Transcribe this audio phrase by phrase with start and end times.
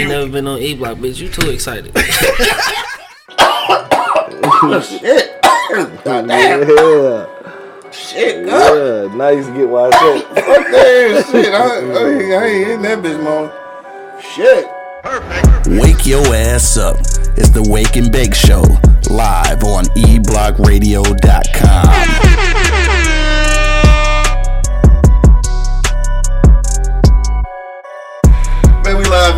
[0.00, 1.18] ain't never been on E Block, bitch.
[1.20, 1.92] You too excited.
[4.60, 5.40] Oh, shit.
[6.04, 6.68] God damn.
[6.68, 7.26] Yeah,
[7.92, 8.74] Shit, God.
[9.08, 9.14] yeah.
[9.14, 10.22] Now you get why I said.
[10.44, 11.54] Fuck that shit.
[11.54, 11.60] I, I,
[12.42, 13.50] I ain't hitting that bitch, man.
[14.20, 14.66] Shit.
[15.80, 16.96] Wake your ass up.
[17.36, 18.62] It's the Wake and Bake Show,
[19.10, 22.47] live on E eblockradio.com.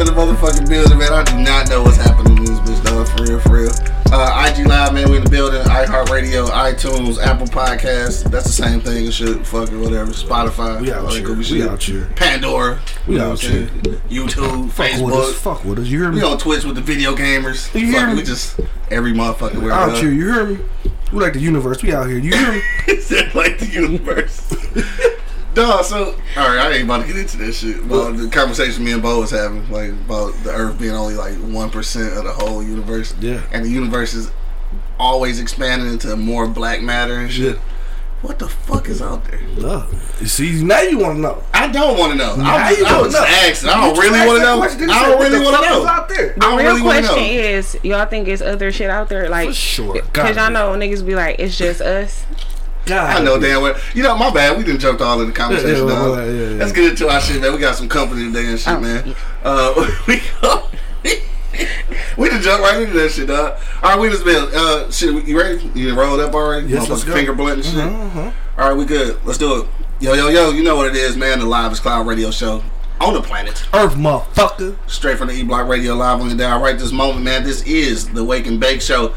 [0.00, 1.12] live in the motherfucking building, man.
[1.12, 3.06] I do not know what's happening in this bitch, dog.
[3.08, 3.70] For real, for real.
[4.12, 5.10] Uh, IG Live, man.
[5.10, 5.60] We in the building.
[5.62, 8.24] iHeartRadio, iTunes, Apple Podcasts.
[8.30, 9.46] That's the same thing and shit.
[9.46, 10.10] Fuck it, whatever.
[10.12, 10.80] Spotify.
[10.80, 11.34] We out here.
[11.34, 11.68] We shit.
[11.68, 12.08] out here.
[12.16, 12.80] Pandora.
[13.06, 13.70] We you know out what
[14.08, 15.32] YouTube, Fuck with us.
[15.32, 15.34] Facebook.
[15.34, 15.86] Fuck with us.
[15.88, 16.16] You hear me?
[16.16, 17.72] We on Twitch with the video gamers.
[17.78, 18.14] You hear Fuck, me?
[18.16, 18.58] we just
[18.90, 20.10] every motherfucker we're out here.
[20.10, 20.58] You hear me?
[21.12, 21.82] We like the universe.
[21.82, 22.18] We out here.
[22.18, 22.62] You hear me?
[22.86, 24.54] It's like the universe.
[25.54, 27.78] Dog, so all right, I ain't about to get into that shit.
[27.80, 31.34] About the conversation me and Bo was having, like about the Earth being only like
[31.38, 33.14] one percent of the whole universe.
[33.20, 33.42] Yeah.
[33.52, 34.30] and the universe is
[34.98, 37.56] always expanding into more black matter and shit.
[37.56, 37.60] Yeah.
[38.22, 39.40] What the fuck is out there?
[39.58, 39.88] No.
[40.20, 41.42] You See, now you want to know.
[41.54, 42.36] I don't want to know.
[42.36, 43.24] Now I was, you I wanna was know.
[43.24, 43.68] asking.
[43.70, 44.44] I don't just really want to
[44.86, 44.92] know.
[44.92, 45.86] I don't what really want to know.
[45.86, 46.30] out there?
[46.32, 47.22] I The don't real really question know.
[47.22, 49.30] is, y'all think it's other shit out there?
[49.30, 50.02] Like, For sure.
[50.12, 52.24] Cause y'all know niggas be like, it's just us.
[52.86, 53.78] God, I know damn well.
[53.94, 54.56] You know, my bad.
[54.58, 55.86] We didn't jump all in the conversation.
[55.86, 56.56] Yeah, yeah, yeah, yeah, yeah.
[56.58, 57.52] Let's get into our shit, man.
[57.52, 59.06] We got some company today and shit, Oh, man.
[59.06, 59.14] yeah.
[59.44, 60.20] Uh, we
[62.16, 63.58] we just jump right into that shit, dog.
[63.82, 64.48] All right, we just been.
[64.54, 65.70] Uh, shit, you ready?
[65.74, 66.68] You rolled up already?
[66.68, 67.12] Yes, let's go.
[67.12, 67.78] Finger blunt and shit.
[67.78, 68.32] Uh-huh.
[68.58, 69.18] All right, we good.
[69.24, 69.68] Let's do it.
[70.00, 70.50] Yo, yo, yo.
[70.50, 71.38] You know what it is, man.
[71.38, 72.62] The Live is Cloud Radio Show
[73.00, 73.64] on the planet.
[73.74, 74.76] Earth, motherfucker.
[74.86, 77.44] Straight from the E Block Radio Live on the down right this moment, man.
[77.44, 79.14] This is the Wake and Bake Show.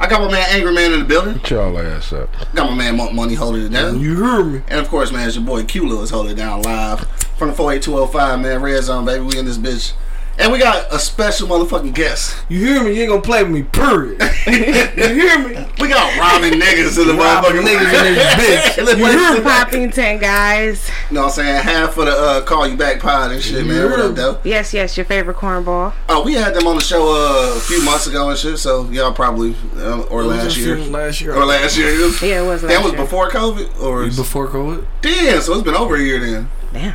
[0.00, 1.34] I got my man Angry Man in the building.
[1.34, 2.28] Get y'all ass up.
[2.54, 4.00] Got my man Monk Money holding it down.
[4.00, 4.62] You hear me?
[4.68, 7.00] And of course, man, it's your boy Q Lewis holding it down live
[7.38, 8.62] from the 48205, man.
[8.62, 9.24] Red Zone, baby.
[9.24, 9.92] We in this bitch.
[10.36, 12.36] And we got a special motherfucking guest.
[12.48, 12.94] You hear me?
[12.96, 14.20] You ain't gonna play with me, period.
[14.46, 15.64] you hear me?
[15.78, 18.98] We got robbing niggas in the Robbing motherfucking niggas in this bitch.
[18.98, 19.40] You hear me?
[19.40, 20.90] Poppington, guys.
[21.10, 21.62] You know what I'm saying?
[21.62, 23.90] Half of the uh, Call You Back pod and shit, man.
[23.90, 24.40] What up, though?
[24.44, 25.92] Yes, yes, your favorite cornball.
[26.08, 28.88] Oh, we had them on the show uh, a few months ago and shit, so
[28.90, 30.76] y'all probably, uh, or last year.
[30.78, 31.34] Last year.
[31.34, 31.90] Or last year.
[31.90, 33.00] Yeah, it was That was year.
[33.02, 33.80] before COVID?
[33.80, 34.84] Or Before COVID?
[35.00, 36.50] Damn, so it's been over a year then.
[36.72, 36.94] Damn.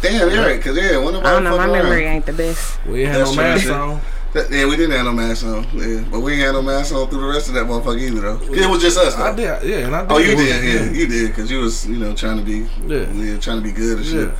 [0.00, 1.56] Damn, yeah, right, because yeah, when the I don't know.
[1.56, 1.82] My motherfucker around.
[1.84, 2.84] memory uh, ain't the best.
[2.86, 4.00] We had That's no true, mask on.
[4.34, 5.66] That- Yeah, we didn't have no mask on.
[5.74, 8.20] Yeah, but we ain't had no mask on through the rest of that motherfucker either,
[8.20, 8.40] though.
[8.54, 9.24] It was just us, though.
[9.24, 10.12] I did, yeah, and I did.
[10.12, 13.10] Oh, you did, yeah, you did, because you was, you know, trying to be, Yeah.
[13.12, 14.28] yeah, trying to be good and shit.
[14.28, 14.34] Yeah.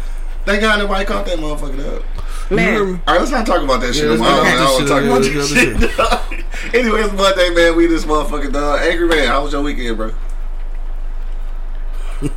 [0.45, 2.03] Thank God nobody caught that motherfucker up.
[2.51, 3.01] You Man, me?
[3.07, 4.31] All right, let's not talk about that shit Yeah, no let's more.
[4.31, 5.77] I not don't, talk I don't this talk shit.
[5.95, 6.75] about Yeah, this shit.
[6.75, 7.77] anyway, it's Monday, man.
[7.77, 8.81] We this motherfucking dog.
[8.81, 10.13] Angry man, how was your weekend, bro?
[12.21, 12.29] My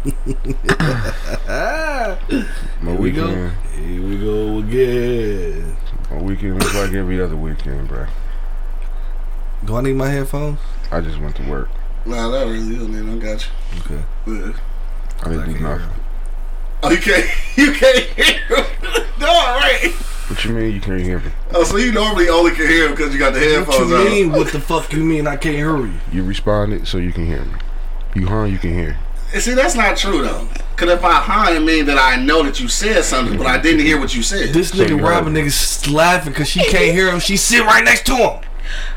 [2.84, 3.28] here we go.
[3.28, 5.78] weekend, Here we go again.
[6.12, 8.06] my weekend was like every other weekend, bro.
[9.66, 10.60] Do I need my headphones?
[10.92, 11.70] I just went to work.
[12.06, 13.10] Nah, that really is, man.
[13.10, 13.48] I got
[13.80, 14.04] Okay.
[14.28, 14.46] you.
[14.46, 14.54] Yeah.
[15.24, 15.90] I didn't I do nothing.
[16.84, 17.26] Oh, you can't,
[17.58, 18.66] you can't hear him.
[19.20, 19.92] no, right.
[20.28, 21.32] What you mean you can't hear me?
[21.54, 23.96] Oh, so you normally only can hear him because you got the What headphones you
[23.98, 24.06] on.
[24.06, 24.32] mean?
[24.32, 25.28] What the fuck you mean?
[25.28, 25.94] I can't hear you.
[26.12, 27.54] You responded so you can hear me.
[28.16, 28.98] You hung, you can hear.
[29.34, 30.48] And See, that's not true though.
[30.76, 33.60] Cause if I hung, it mean that I know that you said something, but I
[33.60, 34.50] didn't hear what you said.
[34.50, 37.20] This So you nigga robbing niggas laughing because she can't hear him.
[37.20, 38.44] She sit right next to him.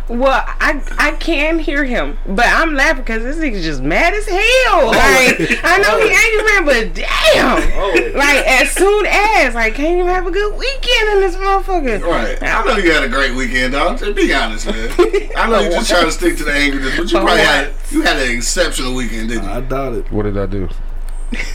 [0.08, 4.26] Well, I I can hear him, but I'm laughing because this nigga's just mad as
[4.26, 4.40] hell.
[4.40, 4.86] Oh.
[4.88, 6.24] Like, I know he oh.
[6.24, 7.72] angry man, but damn.
[7.74, 8.18] Oh.
[8.18, 12.02] Like, as soon as, like, can't even have a good weekend in this motherfucker.
[12.02, 12.42] Right.
[12.42, 13.98] I know you had a great weekend, dog.
[13.98, 14.90] Just be honest, man.
[15.36, 18.02] I know you just trying to stick to the angriness, but you probably had you
[18.02, 19.50] had an exceptional weekend, didn't you?
[19.50, 20.12] I doubt it.
[20.12, 20.68] What did I do?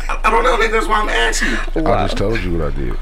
[0.07, 0.71] I don't know, nigga.
[0.71, 1.87] That's why I'm asking you.
[1.87, 2.97] I just told you what I did.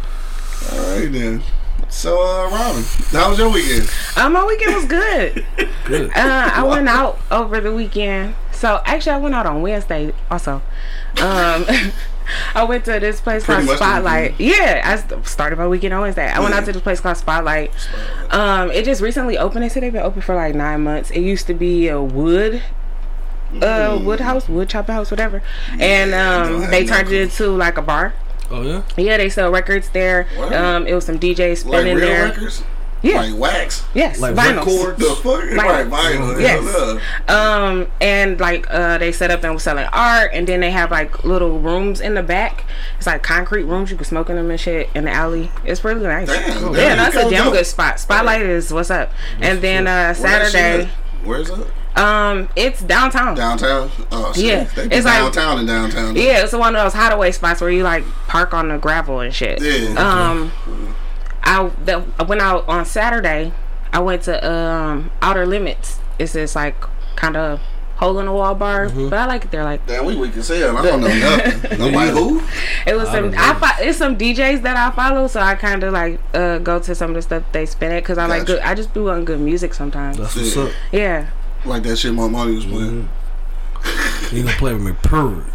[0.71, 1.43] All right then.
[1.89, 3.89] So, uh, Robin, how was your weekend?
[4.15, 5.45] Uh, my weekend was good.
[5.85, 6.09] Good.
[6.09, 8.35] Uh, I went out over the weekend.
[8.51, 10.61] So actually, I went out on Wednesday also.
[11.21, 11.65] Um,
[12.55, 14.37] I went to this place Pretty called Spotlight.
[14.37, 16.27] Yeah, I started my weekend on Wednesday.
[16.27, 17.71] I went out to this place called Spotlight.
[18.31, 19.63] Um, it just recently opened.
[19.63, 21.09] They said they've been open for like nine months.
[21.11, 22.61] It used to be a wood.
[23.61, 25.41] Uh, wood house, wood chopping house, whatever,
[25.79, 27.15] and um, have they turned clue.
[27.15, 28.13] it into like a bar.
[28.49, 28.83] Oh yeah.
[28.97, 30.27] Yeah, they sell records there.
[30.37, 30.53] Word.
[30.53, 32.25] Um, it was some DJs spinning real there.
[32.25, 32.63] records?
[33.03, 33.21] Yeah.
[33.21, 33.85] Like wax?
[33.93, 34.65] Yes, Like vinyls.
[34.65, 34.99] records.
[34.99, 35.43] The fuck?
[35.43, 36.41] Right, vinyl.
[36.41, 36.99] Yes.
[37.29, 37.35] Yeah.
[37.67, 40.89] Um, and like uh, they set up and was selling art, and then they have
[40.89, 42.65] like little rooms in the back.
[42.97, 45.51] It's like concrete rooms you can smoke in them and shit in the alley.
[45.63, 46.27] It's really nice.
[46.27, 47.53] Damn, yeah, damn, that's a damn dope.
[47.53, 47.99] good spot.
[47.99, 49.11] Spotlight is what's up.
[49.41, 50.89] And then uh, Where that shit Saturday.
[51.23, 51.67] Where's it?
[51.97, 53.35] Um, it's downtown.
[53.35, 53.89] Downtown?
[54.11, 54.43] Oh, shit.
[54.45, 56.15] Yeah, They be it's like- downtown and downtown.
[56.15, 59.33] Yeah, it's one of those hideaway spots where you like park on the gravel and
[59.33, 59.61] shit.
[59.61, 59.95] Yeah.
[59.97, 60.51] Um,
[61.43, 63.53] I the, I went out on Saturday.
[63.93, 65.99] I went to um Outer Limits.
[66.19, 66.75] It's this like
[67.15, 67.59] kind of
[67.95, 69.09] hole in the wall bar, Mm-hmm.
[69.09, 69.63] but I like it there.
[69.63, 70.77] Like Damn, we weak as hell.
[70.77, 71.81] I don't know nothing.
[71.95, 72.43] I'm who?
[72.85, 73.33] it was some.
[73.35, 76.79] I fo- it's some DJs that I follow, so I kind of like uh go
[76.79, 78.59] to some of the stuff they spin at because I like good.
[78.59, 80.17] I just do on good music sometimes.
[80.17, 80.63] That's what's Yeah.
[80.63, 80.71] up.
[80.91, 81.27] Yeah.
[81.67, 83.09] Like that shit my money was playing.
[84.31, 85.45] You gonna play with me, purr.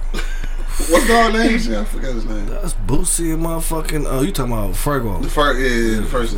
[0.88, 1.58] What's the dog name?
[1.58, 2.46] Shit, I forgot his name.
[2.46, 4.04] That's Boosie and motherfucking.
[4.08, 5.22] Oh, you talking about Fergo?
[5.22, 6.36] The first, yeah, yeah, the first.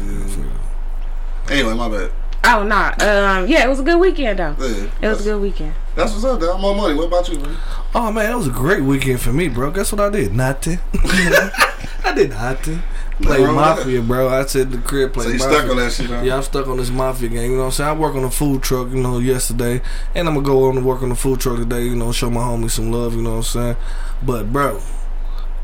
[1.51, 2.11] Anyway, my bad.
[2.47, 2.89] Oh nah.
[3.01, 3.47] Um.
[3.49, 4.55] Yeah, it was a good weekend though.
[4.59, 5.75] Yeah, It was a good weekend.
[5.95, 6.61] that's what's up, dog.
[6.61, 6.95] More money.
[6.95, 7.55] What about you, bro?
[7.95, 9.71] Oh man, that was a great weekend for me, bro.
[9.71, 10.35] Guess what I did?
[10.35, 10.79] Nothing.
[10.95, 12.83] I did nothing.
[13.21, 14.29] Wrong Mafia, bro.
[14.29, 15.25] I said the crib play.
[15.25, 15.59] So you Mafia.
[15.59, 16.23] stuck on that shit, huh?
[16.23, 17.51] Yeah, I'm stuck on this Mafia game.
[17.53, 17.91] You know what I'm saying?
[17.91, 19.83] I work on a food truck, you know, yesterday.
[20.15, 22.11] And I'm going to go on to work on the food truck today, you know,
[22.13, 23.77] show my homie some love, you know what I'm saying?
[24.23, 24.81] But, bro,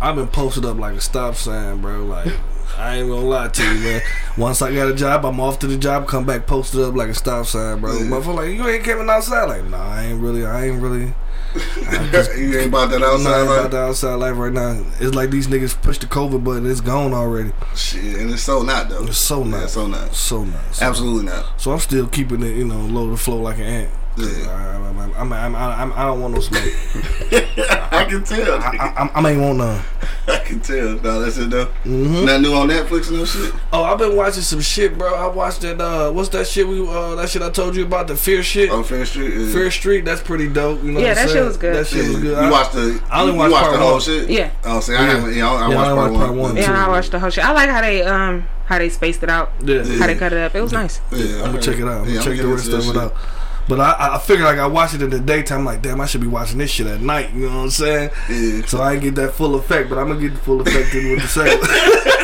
[0.00, 2.04] I've been posted up like a stop sign, bro.
[2.04, 2.32] Like,
[2.78, 4.02] I ain't gonna lie to you, man.
[4.36, 7.08] Once I got a job, I'm off to the job, come back posted up like
[7.08, 7.98] a stop sign, bro.
[7.98, 8.04] Yeah.
[8.04, 9.44] Motherfucker, like, you ain't coming outside?
[9.44, 11.14] Like, nah, I ain't really, I ain't really.
[11.54, 13.70] You ain't about that outside not about life?
[13.70, 14.84] the outside life right now.
[15.00, 16.70] It's like these niggas pushed the COVID button.
[16.70, 17.52] It's gone already.
[17.74, 19.04] Shit, and it's so not though.
[19.06, 19.70] It's so Yeah, not.
[19.70, 20.14] so not.
[20.14, 20.74] So not.
[20.74, 21.60] So, Absolutely not.
[21.60, 23.90] so I'm still keeping it, you know, low to flow like an ant.
[24.16, 24.26] Yeah.
[24.48, 24.76] I,
[25.20, 26.62] I'm, I'm, I'm, I'm, I'm, don't want no smoke.
[27.92, 28.60] I can tell.
[28.60, 29.82] I, I, I, I ain't want none.
[30.28, 30.94] I can tell.
[31.00, 31.66] No, that's it though.
[31.84, 33.54] hmm Nothing new on Netflix no shit.
[33.72, 35.14] Oh, I've been watching some shit, bro.
[35.14, 35.80] I watched that.
[35.80, 36.66] Uh, what's that shit?
[36.66, 38.70] We uh, that shit I told you about the Fear shit.
[38.70, 39.34] On Fear Street.
[39.34, 39.52] Yeah.
[39.52, 40.04] Fear Street.
[40.04, 40.82] That's pretty dope.
[40.82, 41.76] You know Yeah, what I'm that shit was good.
[41.76, 42.24] That shit was good.
[42.24, 43.02] You I- watched the.
[43.10, 44.00] I only you watched watched part the whole one.
[44.00, 44.30] shit.
[44.30, 44.50] Yeah.
[44.64, 45.06] Oh, see, I Yeah.
[45.16, 45.34] haven't.
[45.36, 46.38] Yeah, I, I Yeah, watched only part watched part one.
[46.38, 46.56] one.
[46.56, 46.62] Yeah.
[46.62, 47.44] Yeah, I watched the whole shit.
[47.44, 49.82] I like how they um how they spaced it out, Yeah.
[49.98, 50.54] how they cut it up.
[50.54, 51.00] It was nice.
[51.12, 52.02] Yeah, I'm gonna check it out.
[52.02, 53.14] I'm gonna check the rest of it out.
[53.68, 55.64] But I, I figured like I watched it in the daytime.
[55.64, 57.32] Like, damn, I should be watching this shit at night.
[57.32, 58.10] You know what I'm saying?
[58.28, 58.66] Yeah.
[58.66, 61.10] So I ain't get that full effect, but I'm gonna get the full effect in
[61.12, 62.16] with the second.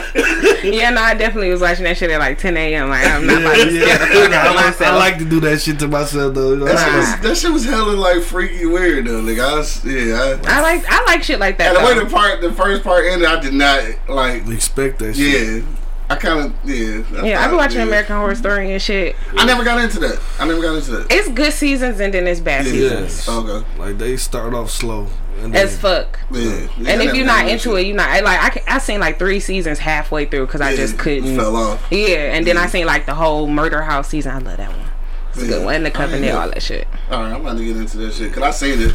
[0.65, 2.89] Yeah, no, I definitely was watching that shit at like 10 a.m.
[2.89, 4.37] Like I'm not about yeah, scare yeah.
[4.41, 6.51] out I, like, I like to do that shit to myself though.
[6.51, 7.21] You know what That I'm shit, saying?
[7.23, 9.21] was, that shit was hella like freaky weird though.
[9.21, 10.39] Like I was, yeah.
[10.45, 11.77] I, I like I like shit like that.
[11.77, 14.49] and the way the part, the first part ended, I did not like.
[14.49, 15.63] Expect that shit.
[16.09, 17.23] Yeah, I kind of yeah.
[17.25, 17.87] yeah, I've been watching yeah.
[17.87, 19.17] American Horror Story and shit.
[19.37, 20.21] I never got into that.
[20.39, 21.07] I never got into that.
[21.11, 22.73] It's good seasons and then it's bad Yeah.
[23.07, 23.29] seasons.
[23.29, 23.67] Okay.
[23.79, 25.09] Like they start off slow.
[25.43, 26.19] And then, As fuck.
[26.31, 26.67] Yeah.
[26.79, 27.79] yeah And if you're not into shit.
[27.81, 28.23] it, you're not.
[28.23, 31.37] Like I, ca- I seen like three seasons halfway through because I just couldn't.
[31.37, 31.87] Fell off.
[31.91, 34.33] Yeah, and then I seen like the whole Murder House season.
[34.33, 34.87] I love that one.
[35.35, 35.75] It's a good one.
[35.75, 36.89] And the I Covenant, ain't all that shit.
[37.11, 38.95] All right, I'm about to get into that shit because I seen it.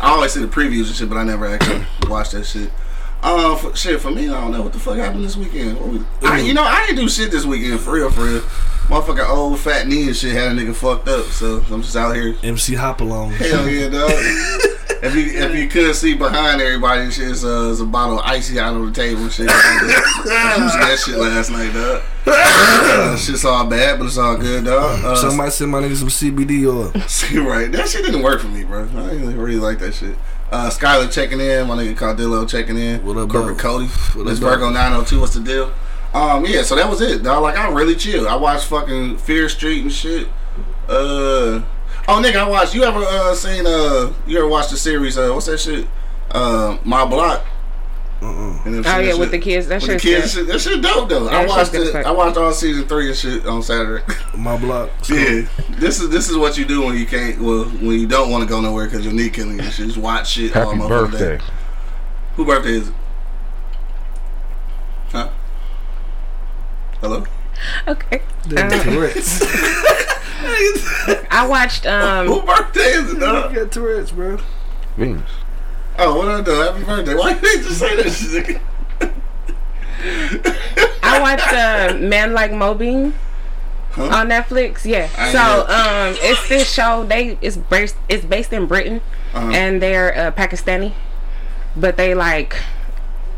[0.00, 2.70] I always see the previews and shit, but I never actually watched that shit.
[3.24, 5.80] Uh, for, shit for me, I don't know what the fuck happened this weekend.
[5.80, 8.40] What we, I, you know, I didn't do shit this weekend for real, for real.
[8.40, 12.14] Motherfucking old fat knee and shit had a nigga fucked up, so I'm just out
[12.14, 12.36] here.
[12.42, 13.30] MC Hopalong.
[13.30, 14.10] Hell yeah, dog.
[14.10, 18.18] if you if you could see behind everybody, and shit, it's, uh, it's a bottle
[18.18, 19.48] of icy out on the table and shit.
[19.48, 22.02] I used that shit last night, dog.
[22.26, 25.02] Uh, shit's all bad, but it's all good, dog.
[25.02, 26.92] Uh, Somebody send my nigga some CBD oil.
[27.08, 27.72] See, right.
[27.72, 28.82] That shit didn't work for me, bro.
[28.82, 30.14] I didn't really like that shit.
[30.50, 31.66] Uh, Skylar checking in.
[31.66, 33.04] My nigga Cardillo checking in.
[33.04, 33.58] What up, Corporate?
[33.58, 33.86] Cody.
[33.86, 35.20] What Miss Virgo 902.
[35.20, 35.72] What's the deal?
[36.12, 37.42] Um, yeah, so that was it, dog.
[37.42, 38.28] Like, I really chill.
[38.28, 40.28] I watched fucking Fear Street and shit.
[40.88, 41.60] Uh,
[42.06, 42.74] oh, nigga, I watched.
[42.74, 44.12] You ever uh seen uh?
[44.26, 45.18] You ever watched the series?
[45.18, 45.88] Uh, what's that shit?
[46.30, 47.44] Uh, My Block.
[48.64, 49.66] And them Oh shit- yeah, with shit- the kids.
[49.68, 50.40] That with the shit's kids, good.
[50.40, 51.30] shit, that shit dope though.
[51.30, 51.92] Yeah, I watched shit's it.
[51.92, 52.06] fuck.
[52.06, 54.02] I watched all season three and shit on Saturday.
[54.36, 54.90] My block.
[55.08, 55.42] Yeah,
[55.78, 57.38] this is this is what you do when you can't.
[57.40, 59.64] Well, when you don't want to go nowhere because your knee killing you.
[59.64, 60.56] You just watch shit.
[60.56, 61.36] all Happy motherfucking birthday.
[61.38, 61.44] Day.
[62.36, 62.94] Who birthday is it?
[65.10, 65.28] Huh?
[67.00, 67.24] Hello.
[67.86, 68.22] Okay.
[68.48, 69.40] Damn Uh, Tourette's.
[71.30, 73.14] I watched um Who birthday is it?
[73.14, 73.54] you Dog?
[73.54, 74.38] got Tourette's, bro.
[74.96, 75.22] Venus.
[75.98, 76.50] Oh, what I do?
[76.50, 77.14] Happy birthday!
[77.14, 78.60] Why you just say that shit?
[81.02, 83.12] I watched uh, Man Like Mobeen
[83.92, 84.06] Huh?
[84.06, 84.84] on Netflix.
[84.84, 85.08] Yeah.
[85.16, 87.04] I So um, it's this show.
[87.04, 89.00] They it's based it's based in Britain,
[89.32, 89.50] Uh-huh.
[89.52, 90.94] and they're uh, Pakistani,
[91.76, 92.56] but they like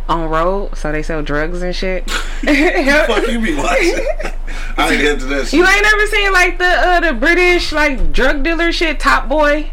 [0.08, 2.08] on road, so they sell drugs and shit.
[2.10, 4.06] Fuck you be watching?
[4.78, 5.52] I ain't into that shit.
[5.54, 9.70] You ain't never seen like the uh, the British like drug dealer shit, Top Boy.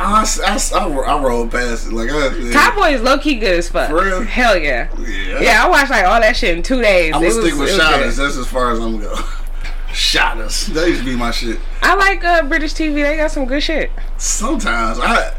[0.00, 2.52] I, I, I, I rolled past it like I, yeah.
[2.52, 3.90] Top Boy is low key good as fuck.
[3.90, 4.22] For real?
[4.22, 4.88] Hell yeah.
[4.98, 5.40] Yeah.
[5.40, 7.14] Yeah, I watched like all that shit in two days.
[7.14, 7.98] I'm gonna stick with it was Shottas.
[7.98, 8.24] good.
[8.24, 9.14] That's as far as I'm gonna go.
[9.88, 10.66] Shottas.
[10.68, 11.60] That used to be my shit.
[11.82, 13.02] I like uh, British TV.
[13.02, 13.90] They got some good shit.
[14.16, 15.36] Sometimes I,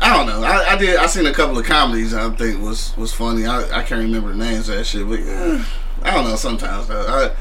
[0.00, 0.46] I don't know.
[0.46, 0.96] I, I did.
[0.96, 2.14] I seen a couple of comedies.
[2.14, 3.46] I think was was funny.
[3.46, 6.36] I, I can't remember the names of that shit, but I don't know.
[6.36, 7.34] Sometimes though, I,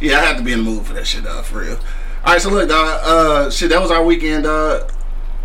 [0.00, 1.24] yeah, I have to be in the mood for that shit.
[1.44, 1.78] For real.
[2.24, 3.00] All right, so look, dog.
[3.04, 4.90] Uh, shit, that was our weekend, dog.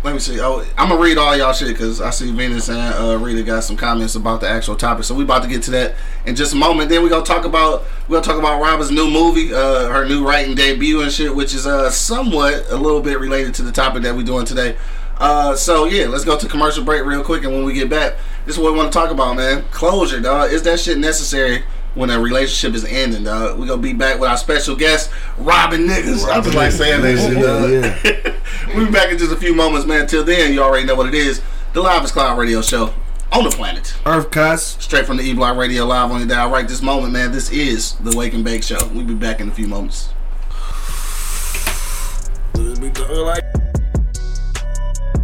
[0.02, 0.40] Let me see.
[0.40, 3.64] Oh, I'm gonna read all y'all shit because I see Venus and uh, Rita got
[3.64, 5.04] some comments about the actual topic.
[5.04, 6.88] So we about to get to that in just a moment.
[6.88, 10.26] Then we gonna talk about we gonna talk about Robin's new movie, uh, her new
[10.26, 14.02] writing debut and shit, which is uh somewhat a little bit related to the topic
[14.04, 14.76] that we doing today.
[15.18, 18.14] Uh, so yeah, let's go to commercial break real quick, and when we get back,
[18.46, 19.62] this is what we want to talk about, man.
[19.70, 20.50] Closure, dog.
[20.50, 21.62] Is that shit necessary?
[21.94, 23.58] When a relationship is ending, dog.
[23.58, 26.28] We gonna be back with our special guest, Robin Niggas.
[26.28, 28.74] I just like saying that shit, dog.
[28.76, 30.06] we'll be back in just a few moments, man.
[30.06, 31.42] Till then, you already know what it is.
[31.72, 32.94] The Live is Cloud Radio Show
[33.32, 33.94] on the planet.
[34.06, 34.76] Earth Cuss.
[34.82, 37.32] Straight from the E Block Radio Live on your dial right this moment, man.
[37.32, 38.78] This is the Wake and Bake Show.
[38.92, 40.10] We'll be back in a few moments.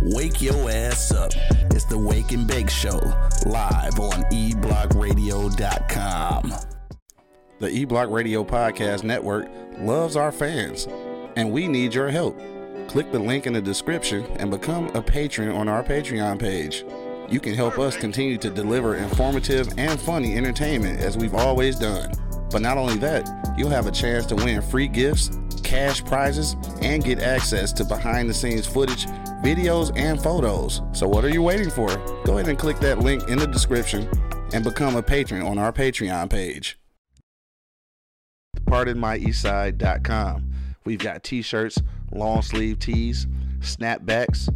[0.03, 1.33] Wake your ass up.
[1.89, 2.99] The Wake and Bake Show,
[3.47, 6.53] live on eblockradio.com.
[7.61, 10.89] The E Block Radio Podcast Network loves our fans,
[11.37, 12.37] and we need your help.
[12.89, 16.85] Click the link in the description and become a patron on our Patreon page.
[17.31, 22.11] You can help us continue to deliver informative and funny entertainment as we've always done.
[22.57, 27.05] But not only that, you'll have a chance to win free gifts, cash prizes, and
[27.05, 29.05] get access to behind the scenes footage,
[29.45, 30.81] videos, and photos.
[30.95, 31.89] So, what are you waiting for?
[32.25, 34.09] Go ahead and click that link in the description
[34.55, 36.79] and become a patron on our Patreon page.
[38.65, 40.53] PardonMyEastside.com.
[40.87, 43.27] We've got t shirts, long sleeve tees,
[43.59, 44.49] snapbacks,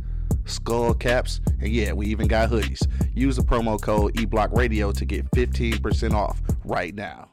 [0.46, 2.80] skull caps, and yeah, we even got hoodies.
[3.14, 7.29] Use the promo code eBlockRadio to get 15% off right now.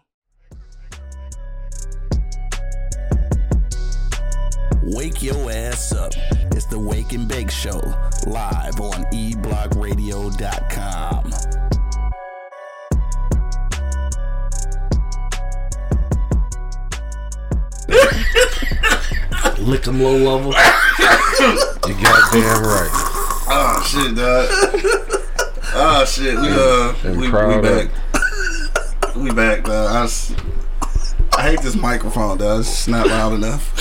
[4.83, 6.13] Wake your ass up.
[6.51, 7.79] It's the Wake and Bake Show,
[8.25, 11.31] live on eblockradio.com.
[19.59, 20.53] Lick them low level.
[21.87, 22.89] You goddamn right.
[23.49, 24.47] Oh shit, dog.
[25.73, 27.89] oh shit, we uh, And we, we proud back.
[29.15, 29.91] we back, dog.
[29.95, 30.33] I, s-
[31.37, 32.61] I hate this microphone, dog.
[32.61, 33.73] It's not loud enough.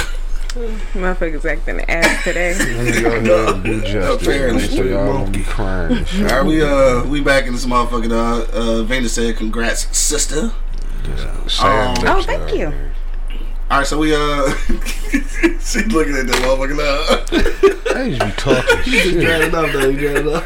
[0.94, 2.54] Motherfuckers acting ass today.
[2.58, 4.62] Let me go ahead and do Apparently.
[4.62, 6.32] man, so y'all be crying and shit.
[6.32, 8.48] All right, we uh, we back in this motherfucker, dog.
[8.52, 10.52] Uh, Vena said, "Congrats, sister."
[11.46, 12.70] Sad Oh, thank you.
[12.70, 12.92] there.
[13.70, 14.18] All right, so we uh,
[15.60, 17.72] she looking at that motherfucker now.
[17.96, 19.22] They just be talking You shit.
[19.22, 19.88] got it up though.
[19.88, 20.44] You got it up.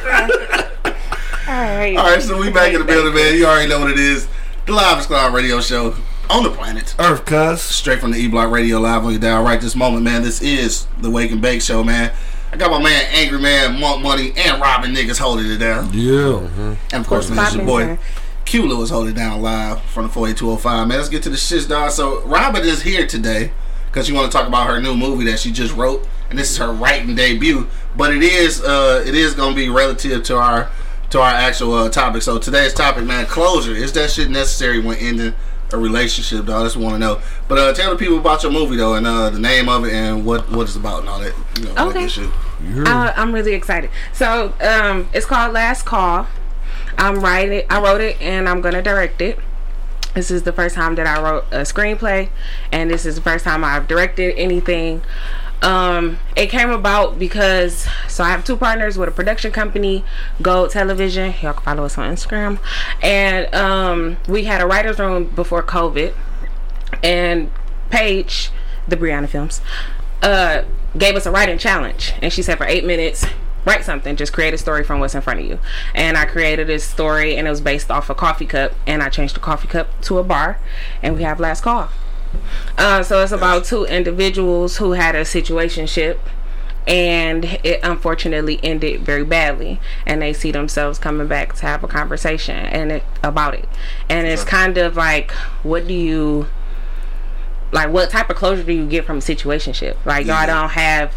[1.49, 1.97] Alright.
[1.97, 3.35] All right, so we back in the building, man.
[3.35, 4.29] You already know what it is.
[4.67, 5.97] The Live Squad Radio Show
[6.31, 6.95] on the planet.
[6.99, 7.61] Earth Cuss.
[7.61, 10.23] Straight from the E Block Radio Live on your dial right this moment, man.
[10.23, 12.13] This is the Wake and Bake Show, man.
[12.53, 15.91] I got my man Angry Man, Monk Money, and Robin niggas holding it down.
[15.93, 16.77] Yeah.
[16.93, 17.99] And of course, man, it's your boy
[18.45, 20.89] Q Lewis holding it down live from the 48205.
[20.89, 21.91] Man, let's get to the shits, dog.
[21.91, 23.51] So Robin is here today
[23.87, 26.51] because she want to talk about her new movie that she just wrote, and this
[26.51, 27.67] is her writing debut.
[27.97, 30.71] But it is uh it is gonna be relative to our
[31.11, 32.23] to our actual uh, topic.
[32.23, 33.75] So today's topic, man, closure.
[33.75, 35.35] Is that shit necessary when ending
[35.73, 36.63] a relationship, dog?
[36.65, 37.21] That's what I want to know.
[37.49, 39.93] But uh, tell the people about your movie though, and uh, the name of it,
[39.93, 41.35] and what what it's about, and all that.
[41.59, 42.01] You know, all that Okay.
[42.01, 42.87] good shit.
[42.87, 43.91] Uh, I'm really excited.
[44.13, 46.27] So, um, it's called Last Call.
[46.99, 47.65] I'm writing.
[47.71, 49.39] I wrote it, and I'm gonna direct it.
[50.15, 52.31] This is the first time that I wrote a screenplay,
[52.73, 55.03] and this is the first time I've directed anything.
[55.63, 60.05] Um, it came about because so I have two partners with a production company,
[60.41, 61.35] Gold Television.
[61.43, 62.59] Y'all can follow us on Instagram,
[63.03, 66.15] and um, we had a writers' room before COVID,
[67.03, 67.51] and
[67.91, 68.51] Paige,
[68.89, 69.61] the Brianna Films,
[70.23, 70.63] uh,
[70.97, 73.27] gave us a writing challenge, and she said for eight minutes,
[73.67, 75.59] write something, just create a story from what's in front of you.
[75.95, 79.09] And I created this story, and it was based off a coffee cup, and I
[79.09, 80.59] changed the coffee cup to a bar,
[81.03, 81.91] and we have last call.
[82.79, 86.19] Uh, so it's about two individuals who had a situationship
[86.87, 91.89] and it unfortunately ended very badly and they see themselves coming back to have a
[91.89, 93.69] conversation and it, about it.
[94.09, 95.31] And it's kind of like
[95.63, 96.49] what do you
[97.73, 99.97] like what type of closure do you get from a situationship?
[100.05, 101.15] Like y'all don't have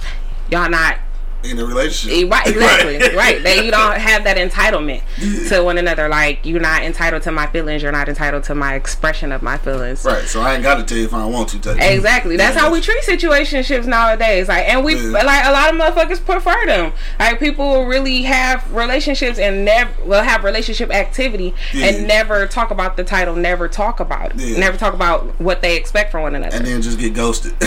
[0.52, 1.00] y'all not
[1.44, 3.16] In a relationship, Right, exactly.
[3.16, 3.44] right.
[3.44, 5.02] That you don't have that entitlement
[5.50, 6.08] to one another.
[6.10, 7.82] Like you're not entitled to my feelings.
[7.84, 10.06] You're not entitled to my expression of my feelings.
[10.06, 10.24] Right.
[10.24, 11.82] So I ain't got to tell you if I want to tell you.
[11.84, 12.38] Exactly.
[12.38, 14.48] That's Yeah, how we treat situationships nowadays.
[14.48, 15.22] Like, and we Yeah.
[15.24, 16.94] like a lot of motherfuckers prefer them.
[17.20, 21.88] Like, people will really have relationships and never will have relationship activity Yeah.
[21.88, 23.36] and never talk about the title.
[23.36, 24.38] Never talk about it.
[24.40, 24.60] Yeah.
[24.60, 26.56] Never talk about what they expect from one another.
[26.56, 27.54] and then just get ghosted.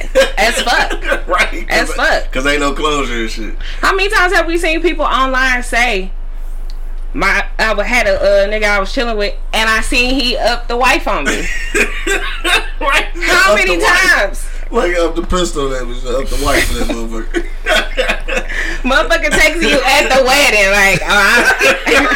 [0.38, 1.26] As fuck.
[1.28, 1.66] right.
[1.68, 2.24] As fuck.
[2.24, 3.54] Because ain't no closure and shit.
[3.80, 6.12] How many times have we seen people online say,
[7.12, 10.36] "My I wa- had a uh, nigga I was chilling with, and I seen he
[10.36, 11.32] up the wife on me."
[12.80, 13.06] right.
[13.14, 14.12] How Up many the wife.
[14.14, 14.48] times?
[14.70, 17.46] Like up the pistol that was up the wife of that motherfucker.
[18.82, 22.08] Motherfucker texting you at the wedding, like, oh,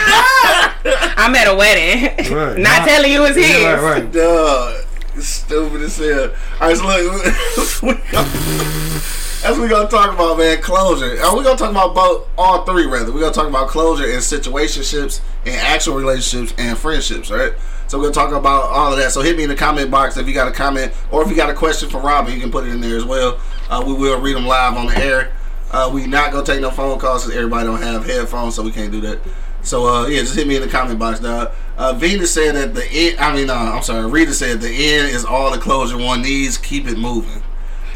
[0.84, 2.58] I'm, I'm at a wedding, Right.
[2.58, 3.48] not telling you it's his.
[3.48, 4.12] Yeah, right, right.
[5.14, 6.30] Dog, stupid as hell.
[6.60, 6.84] All right, so
[7.82, 8.02] look,
[9.42, 10.60] that's we gonna talk about, man.
[10.62, 11.20] Closure.
[11.22, 13.12] Are we gonna talk about both, all three rather?
[13.12, 17.52] We gonna talk about closure in situationships, in actual relationships, and friendships, right?
[17.88, 19.12] So we're gonna talk about all of that.
[19.12, 21.36] So hit me in the comment box if you got a comment or if you
[21.36, 23.38] got a question for Robin, you can put it in there as well.
[23.68, 25.32] Uh, we will read them live on the air.
[25.70, 28.70] Uh, we not gonna take no phone calls because everybody don't have headphones, so we
[28.70, 29.18] can't do that.
[29.62, 31.52] So uh, yeah, just hit me in the comment box, dog.
[31.76, 33.18] Uh, Venus said that the end.
[33.18, 34.08] I mean, uh, I'm sorry.
[34.10, 36.58] Rita said the end is all the closure one needs.
[36.58, 37.42] Keep it moving.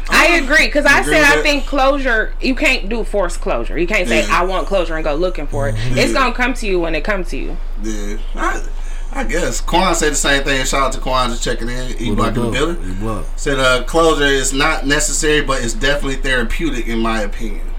[0.09, 2.33] I agree because I agree said I think closure.
[2.41, 3.77] You can't do forced closure.
[3.77, 4.39] You can't say Yeah.
[4.41, 5.75] I want closure and go looking for it.
[5.77, 7.57] It's gonna come to you when it comes to you.
[7.83, 8.65] Yeah, I,
[9.11, 10.65] I guess Quan said the same thing.
[10.65, 11.91] Shout out to Quan just checking in.
[11.99, 12.83] E block in the building.
[12.87, 13.25] You block.
[13.35, 17.69] Said uh, closure is not necessary, but it's definitely therapeutic in my opinion.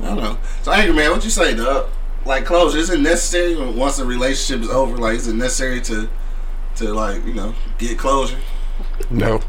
[0.00, 0.38] I don't know.
[0.62, 1.90] So angry man, what you say, dog?
[2.24, 4.96] Like closure isn't necessary once the relationship is over.
[4.96, 6.08] Like is it necessary to
[6.76, 8.38] to like you know get closure?
[9.10, 9.40] No,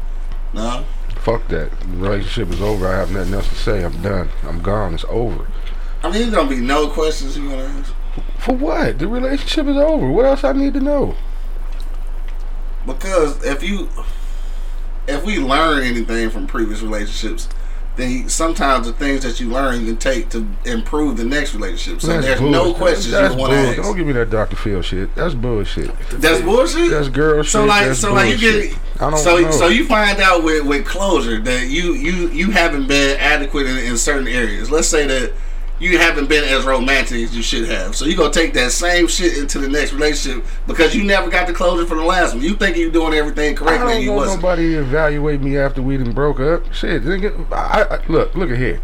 [0.52, 0.84] No.
[1.20, 1.70] fuck that.
[1.80, 2.86] The relationship is over.
[2.86, 3.82] I have nothing else to say.
[3.84, 4.28] I'm done.
[4.44, 4.94] I'm gone.
[4.94, 5.46] It's over.
[6.02, 7.92] I mean, there's gonna be no questions you gonna ask
[8.38, 8.98] For what?
[8.98, 10.08] The relationship is over.
[10.10, 11.14] What else I need to know?
[12.86, 13.88] because if you
[15.08, 17.48] if we learn anything from previous relationships.
[17.96, 21.54] Then you, sometimes the things that you learn you can take to improve the next
[21.54, 22.02] relationship.
[22.02, 23.76] So That's there's no questions That's you want to ask.
[23.82, 24.54] Don't give me that Dr.
[24.56, 25.14] Phil shit.
[25.14, 25.90] That's bullshit.
[26.10, 26.90] That's bullshit.
[26.90, 27.52] That's girl shit.
[27.52, 29.50] So like, That's so like you get, I don't so know.
[29.50, 33.78] so you find out with with closure that you you you haven't been adequate in,
[33.78, 34.70] in certain areas.
[34.70, 35.32] Let's say that
[35.78, 37.94] you haven't been as romantic as you should have.
[37.94, 41.46] So you're gonna take that same shit into the next relationship because you never got
[41.46, 42.42] the closure for the last one.
[42.42, 44.42] You think you're doing everything correctly, I don't you want wasn't.
[44.42, 46.72] nobody to evaluate me after we done broke up.
[46.72, 47.52] Shit, nigga.
[47.52, 48.80] I, I, look, look at here.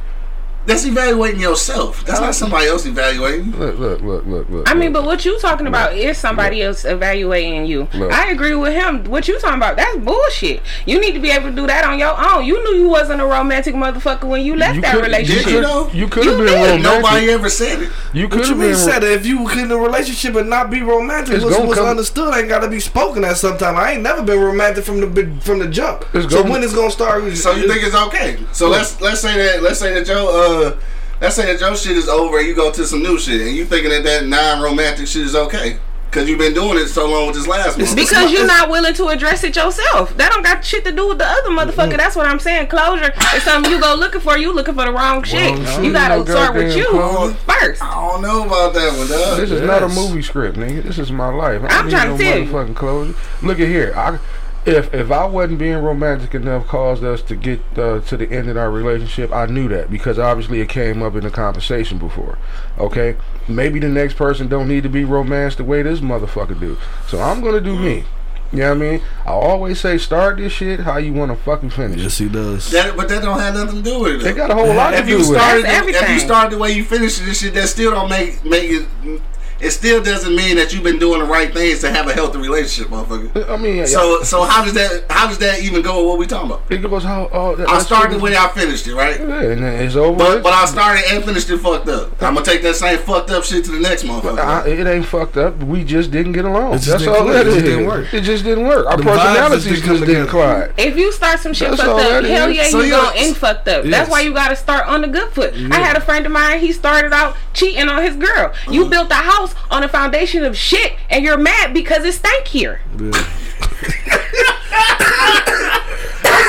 [0.67, 2.05] That's evaluating yourself.
[2.05, 3.51] That's not somebody else evaluating.
[3.59, 4.71] Look, look, look, look, look.
[4.71, 7.89] I mean, but what you talking about is somebody else evaluating you.
[7.95, 8.13] Look.
[8.13, 9.05] I agree with him.
[9.05, 9.77] What you talking about?
[9.77, 10.63] That's bullshit.
[10.87, 12.45] You need to be able to do that on your own.
[12.45, 15.45] You knew you wasn't a romantic motherfucker when you left You that relationship.
[15.47, 15.91] Did you know?
[15.93, 16.61] You could have You been did.
[16.71, 16.83] romantic.
[16.85, 17.91] Nobody ever said it.
[18.13, 18.77] You could you have mean been.
[18.79, 21.89] said that if you in a relationship and not be romantic, It's what's, what's come-
[21.89, 23.77] understood ain't gotta be spoken at some time.
[23.77, 26.05] I ain't never been romantic from the from the jump.
[26.15, 27.25] It's so gonna- when it's gonna start?
[27.37, 28.39] So you think it's okay?
[28.53, 30.77] So let's let's say that let's say that Joe uh
[31.21, 33.65] let's that your shit is over and you go to some new shit and you
[33.65, 35.79] thinking that that non-romantic shit is okay
[36.11, 37.95] because you've been doing it so long with this last one.
[37.97, 40.15] Because you're not willing to address it yourself.
[40.19, 41.97] That don't got shit to do with the other motherfucker.
[41.97, 42.67] That's what I'm saying.
[42.67, 44.37] Closure is something you go looking for.
[44.37, 45.57] You looking for the wrong shit.
[45.67, 45.83] shit.
[45.85, 47.35] You gotta No start with you closure.
[47.49, 47.83] first.
[47.83, 49.39] I don't know about that one, dog.
[49.39, 50.83] This is not a movie script, nigga.
[50.83, 51.63] This is my life.
[51.63, 52.51] I I'm don't trying need to no tell you.
[52.73, 53.15] motherfucking closure.
[53.41, 53.95] Look at here.
[53.97, 54.19] I,
[54.65, 58.49] if if I wasn't being romantic enough, caused us to get uh, to the end
[58.49, 62.39] of our relationship, I knew that because obviously it came up in the conversation before.
[62.79, 63.17] Okay,
[63.49, 66.79] maybe the next person don't need to be romanced the way this motherfucker do.
[67.09, 68.05] So I'm gonna do me.
[68.53, 69.01] You know what I mean?
[69.25, 72.03] I always say start this shit how you want to fucking finish.
[72.03, 72.71] Yes, he does.
[72.71, 74.25] That, but that don't have nothing to do with it.
[74.25, 75.35] They got a whole lot to if do you with it.
[75.35, 76.19] started, if you everything.
[76.19, 79.23] started the way you finished this shit, that still don't make make it.
[79.63, 82.39] It still doesn't mean that you've been doing the right things to have a healthy
[82.39, 83.49] relationship, motherfucker.
[83.49, 86.27] I mean, So so how does that how does that even go with what we
[86.27, 86.63] talking about?
[86.71, 87.29] it goes how.
[87.33, 89.21] Oh, that- I started shit the way I finished it, right?
[89.21, 90.17] Yeah, and it's over.
[90.19, 92.21] But but I started and finished it fucked up.
[92.23, 94.39] I'm gonna take that same fucked up shit to the next motherfucker.
[94.39, 95.57] I, it ain't fucked up.
[95.63, 96.75] We just didn't get along.
[96.75, 97.35] It just That's didn't all click.
[97.35, 98.13] that It just didn't work.
[98.15, 98.87] It just didn't work.
[98.87, 100.31] Our The personalities just just didn't come didn't together.
[100.31, 100.75] collide.
[100.77, 102.57] If you start some shit That's fucked up, that hell is.
[102.57, 103.85] yeah, So you you- gonna end fucked up.
[103.85, 103.93] Yes.
[103.93, 105.55] That's why you gotta start on the good foot.
[105.71, 108.47] I had a friend of mine, he started out cheating on his girl.
[108.47, 108.73] Uh-huh.
[108.73, 112.47] You built a house on a foundation of shit and you're mad because it stank
[112.47, 112.81] here.
[113.01, 113.11] Yeah.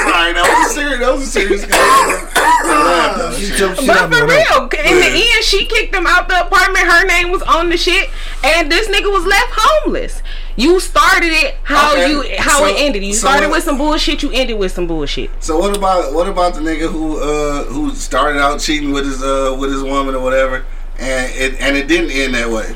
[0.03, 3.33] Sorry, that was a serious that was a serious guy.
[3.39, 4.63] She jumped shit But for real, her.
[4.77, 6.85] in the end, she kicked him out the apartment.
[6.85, 8.09] Her name was on the shit,
[8.43, 10.21] and this nigga was left homeless.
[10.55, 13.03] You started it how Okay, you how so- it ended.
[13.03, 14.21] You so started what- with some bullshit.
[14.23, 15.31] You ended with some bullshit.
[15.43, 19.21] So what about what about the nigga who uh who started out cheating with his
[19.23, 20.65] uh with his woman or whatever,
[20.99, 22.75] and it and it didn't end that way,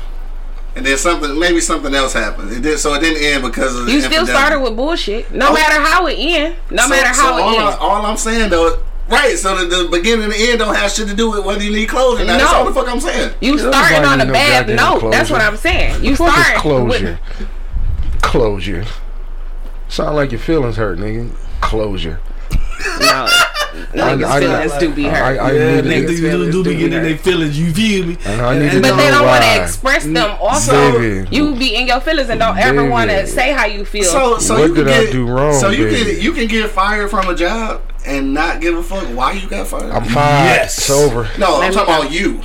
[0.78, 2.50] and then something maybe something else happened.
[2.52, 4.32] It did so it didn't end because of You still infidelity.
[4.32, 5.30] started with bullshit.
[5.32, 5.52] No Oh.
[5.52, 6.56] matter how it end.
[6.70, 8.78] No So- matter so how all it I, all I'm saying though.
[9.10, 11.62] Right, so the, the beginning and the end don't have shit to do with whether
[11.64, 12.26] you need closure.
[12.26, 12.58] Now, that's No.
[12.58, 13.32] all the fuck I'm saying.
[13.40, 15.10] You Nobody starting on a no bad goddamn note.
[15.10, 15.40] That's what.
[15.40, 16.04] I'm saying.
[16.04, 17.18] You Fuck is starting closure.
[17.38, 17.48] with
[18.20, 18.84] Closure.
[19.88, 21.30] Sound like your feelings hurt, nigga.
[21.62, 22.20] Closure.
[23.00, 23.26] no.
[23.92, 25.40] Niggas I- feelings do be I, hurt.
[25.40, 26.20] I Yeah, needed niggas it.
[26.30, 27.58] do, do, do be getting their feelings.
[27.58, 28.18] You feel me?
[28.24, 30.14] And I need to but know they don't want to express them.
[30.14, 31.28] Mm, also, Baby.
[31.34, 34.04] you be in your feelings and don't ever want to say how you feel.
[34.04, 36.14] So, so What you can did I get, do wrong, So you baby?
[36.14, 39.48] can you can get fired from a job and not give a fuck why you
[39.48, 39.90] got fired?
[39.90, 40.44] I'm fired.
[40.46, 40.78] Yes.
[40.78, 41.28] It's over.
[41.38, 42.00] no, I'm Let talking go.
[42.00, 42.40] about you.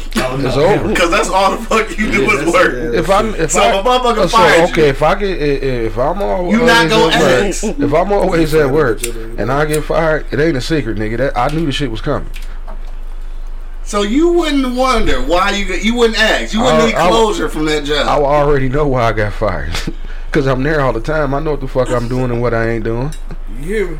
[0.45, 0.87] It's over.
[0.89, 2.73] Because that's all the fuck you do is work.
[2.95, 5.15] If I'm if So I, if a motherfucker oh, so, fired okay, you- if I
[5.15, 7.63] get i- i- if I'm always You not at gonna work, ask.
[7.63, 11.17] if I'm always at work and I get fired, it ain't a secret, nigga.
[11.17, 12.29] That I knew the shit was coming.
[13.85, 16.53] So you wouldn't wonder why you get, you wouldn't ask.
[16.53, 18.07] You wouldn't I- need I- closure from that job.
[18.07, 19.73] I already know why I got fired.
[20.31, 21.33] Cause I'm there all the time.
[21.35, 23.13] I know what the fuck I'm doing and what I ain't doing.
[23.59, 23.99] You hear me?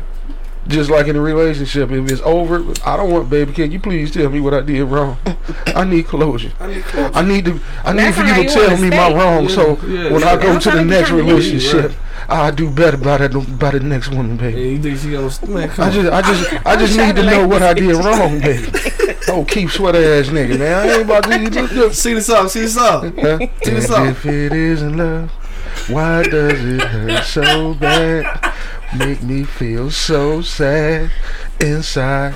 [0.66, 3.52] Just like in a relationship, if it's over, I don't want baby.
[3.52, 5.18] Can you please tell me what I did wrong?
[5.66, 6.52] I need closure.
[6.58, 7.10] I need closure.
[7.14, 7.60] I need to.
[7.84, 9.14] I need That's for you to you tell wanna me my stay.
[9.14, 9.48] wrong.
[9.50, 10.28] so Yeah, when yeah.
[10.32, 11.92] I go That's to the next trying to be, relationship,
[12.28, 14.58] I do better by that by the next woman, baby.
[14.58, 15.70] Yeah, you think she gonna man?
[15.78, 18.66] I just, I just, I just need to know what I did wrong, baby.
[19.26, 20.86] Oh, keep sweater ass nigga, man.
[20.86, 21.38] I ain't about to.
[21.38, 21.92] Look, look.
[21.94, 23.38] see this up, See this up, Huh?
[23.38, 23.48] Sing
[23.80, 25.30] the And if it isn't love,
[25.88, 28.53] why does it hurt so bad?
[28.96, 31.10] Make me feel so sad
[31.60, 32.34] inside.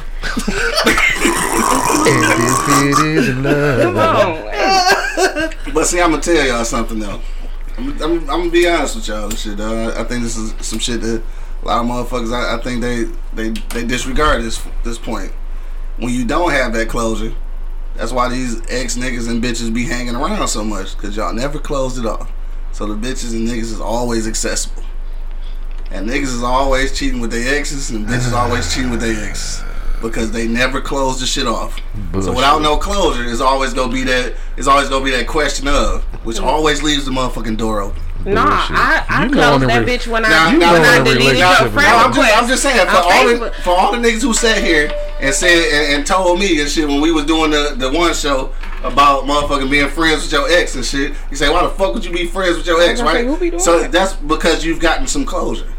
[2.06, 5.72] and if it isn't Come love, on.
[5.72, 7.20] But see, I'm gonna tell y'all something though.
[7.76, 9.24] I'm, I'm, I'm gonna be honest with y'all.
[9.24, 9.94] and shit, dog.
[9.96, 11.22] I, I think this is some shit that
[11.62, 12.32] a lot of motherfuckers.
[12.32, 15.32] I, I think they they they disregard this this point.
[15.98, 17.34] When you don't have that closure,
[17.94, 21.58] that's why these ex niggas and bitches be hanging around so much because y'all never
[21.60, 22.30] closed it off.
[22.72, 24.82] So the bitches and niggas is always accessible,
[25.90, 29.62] and niggas is always cheating with their exes, and bitches always cheating with their exes
[30.00, 31.80] because they never close the shit off.
[32.20, 34.34] So without no closure, it's always gonna be that.
[34.56, 36.46] It's always gonna be that question of, which mm-hmm.
[36.46, 38.02] always leaves the motherfucking door open.
[38.24, 40.98] Nah, I, I You know closed that re- bitch when Now- I, now- when I
[40.98, 42.42] deleted relationship your friend No, I'm just.
[42.42, 45.72] I'm just saying for all the for all the niggas who sat here and said
[45.72, 49.24] and, and told me and shit when we was doing the the one show about
[49.24, 51.14] motherfucking being friends with your ex and shit.
[51.30, 53.52] You say, why the fuck would you be friends with your ex, gonna say, right?
[53.52, 55.72] who So that's because you've gotten some closure.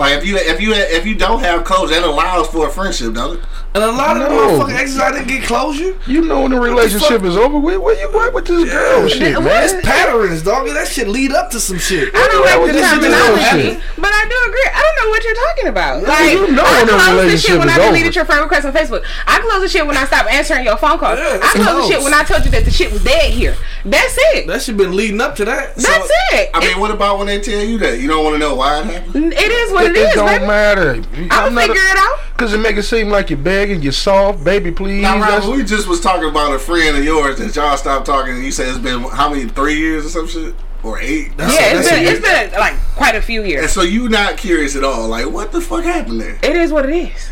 [0.00, 3.12] Like if you if you if you don't have closure, that allows for a friendship,
[3.12, 3.44] doesn't it?
[3.72, 4.58] And a lot of No.
[4.58, 5.94] motherfucking exes I didn't get closure.
[6.08, 9.36] you know when the relationship is over, where, where you going with this girl shit,
[9.36, 9.44] What?
[9.44, 9.62] man?
[9.62, 10.66] It's patterns, dog.
[10.66, 12.10] That shit lead up to some shit.
[12.12, 14.66] I don't Yeah, like well, the this is terminology, but I do agree.
[14.74, 16.02] I don't know what you're talking about.
[16.02, 18.14] Like, you know I when a closed the shit when I deleted over.
[18.14, 19.04] your friend request on Facebook.
[19.28, 21.20] I closed the shit when I stopped answering your phone calls.
[21.20, 23.30] Yeah, I it's closed the shit when I told you that the shit was dead
[23.32, 23.54] here.
[23.84, 24.48] That's it.
[24.48, 25.76] That shit been leading up to that.
[25.76, 26.50] That's So, it.
[26.54, 28.00] I mean, what about when they tell you that?
[28.00, 29.32] You don't want to know why it happened?
[29.32, 30.46] it is what It, it it is, don't baby.
[30.46, 31.02] matter.
[31.30, 32.18] I'll figure it out.
[32.36, 35.02] Cause it make it seem like you're begging, you're soft, baby, please.
[35.02, 38.06] Now, That's- Robert, we just was talking about a friend of yours that y'all stopped
[38.06, 41.36] talking, and you said it's been how many three years or some shit or eight?
[41.36, 43.62] That's- Yeah, it's that's been it's been like quite a few years.
[43.64, 45.08] And so you not curious at all?
[45.08, 46.38] Like, what the fuck happened there?
[46.42, 47.30] It is what it is.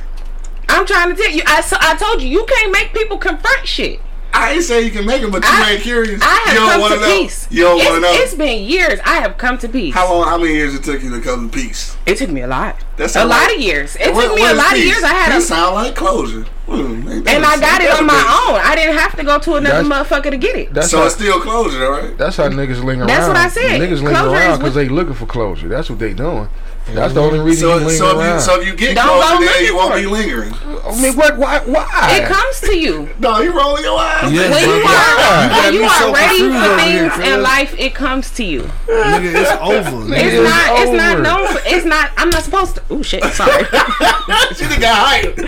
[0.68, 1.42] I'm trying to tell you.
[1.46, 4.00] I, so I told you you can't make people confront shit.
[4.32, 6.20] I ain't say you can make it, but you I- ain't curious.
[6.22, 7.18] I have you don't come wanna to know.
[7.20, 7.46] peace.
[7.50, 8.12] You don't want to know.
[8.12, 9.00] it's been years.
[9.04, 9.94] I have come to peace.
[9.94, 10.28] how long?
[10.28, 11.96] How many years it took you to come to peace?
[12.06, 12.76] It took me a lot.
[12.98, 13.96] That a lot like- of years.
[13.96, 15.02] It What- took me a is lot of years.
[15.02, 16.44] I had Peace a sound like closure.
[16.66, 18.50] Hmm, and I got ain't it on my bitch?
[18.50, 18.60] own.
[18.62, 20.74] I didn't have to go to another That's- motherfucker to get it.
[20.74, 22.18] That's So how, it's still closure, all right?
[22.18, 23.28] that's how niggas linger That's around.
[23.28, 23.80] what I said.
[23.80, 25.68] Niggas linger Closure around because they looking for closure.
[25.68, 26.48] That's what they doing.
[26.94, 29.44] That's the only reason So, you so, if you, so if you get Don't closure,
[29.44, 30.52] go then you won't be lingering.
[30.54, 31.36] I mean, what?
[31.36, 31.58] Why?
[31.60, 32.16] Why?
[32.16, 33.08] It comes to you.
[33.18, 34.32] No, you rolling your eyes.
[34.32, 34.94] Yes, When you bro.
[34.94, 35.16] are,
[35.48, 38.44] got when you are so ready for over here, things in life, it comes to
[38.44, 38.62] you.
[38.86, 40.06] Nigga, it's over.
[40.06, 40.78] Nigga, It's It is not.
[40.80, 41.22] It's not over.
[41.22, 41.46] known.
[41.52, 42.10] For, it's not.
[42.16, 42.82] I'm not supposed to.
[42.90, 43.22] Oh shit.
[43.34, 43.64] Sorry.
[44.54, 45.44] she done got hyped.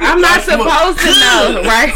[0.00, 1.62] I'm not supposed to know.
[1.74, 1.92] Right.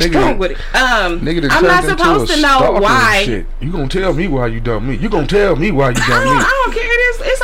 [0.00, 0.58] Strong with it.
[0.74, 1.20] Um.
[1.20, 3.22] Nigga I'm not supposed to know why.
[3.24, 3.46] Shit.
[3.60, 4.96] You gonna tell me why you done me?
[4.96, 6.36] You gonna tell me why you I done don't.
[6.38, 6.42] me?
[6.44, 6.88] I don't care.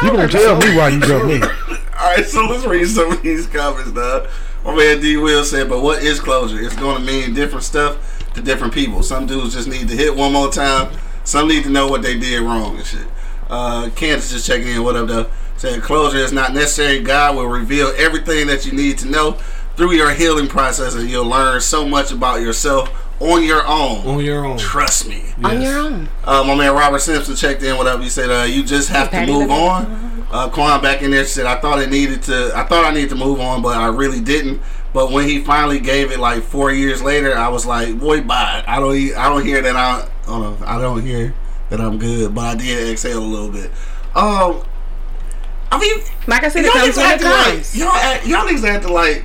[0.05, 0.25] It is.
[0.25, 1.41] It's You gonna tell me why you done me?
[1.99, 4.29] All right, so let's read some of these comments, dog.
[4.65, 5.17] My man D.
[5.17, 6.61] Will said, "But what is closure?
[6.61, 9.03] It's going to mean different stuff to different people.
[9.03, 10.93] Some dudes just need to hit one more time.
[11.25, 13.07] Some need to know what they did wrong and shit."
[13.49, 14.83] Uh, Candace just checking in.
[14.83, 15.31] What up, though?
[15.57, 17.01] Saying closure is not necessary.
[17.01, 19.33] God will reveal everything that you need to know
[19.77, 22.91] through your healing process, and you'll learn so much about yourself
[23.21, 24.07] on your own.
[24.07, 24.59] On your own.
[24.59, 25.25] Trust me.
[25.43, 26.09] On your own.
[26.25, 27.77] Uh, my man Robert Simpson checked in.
[27.77, 28.01] What up?
[28.01, 31.47] He said, uh, "You just have to move on." Uh, Quan back in there said,
[31.47, 32.53] "I thought I needed to.
[32.57, 34.61] I thought I needed to move on, but I really didn't.
[34.93, 38.63] But when he finally gave it, like four years later, I was like, boy, bye.
[38.67, 38.95] I don't.
[38.95, 39.77] e- I don't hear that.
[39.77, 40.09] I.
[40.27, 41.35] Oh no, I don't hear
[41.71, 42.35] that I'm good.
[42.35, 43.71] But I did exhale a little bit.
[44.15, 44.63] Um,
[45.73, 47.89] I mean, Like I said, it y'all comes niggas when it acting like y'all.
[47.93, 49.25] act- Y'all niggas acting like."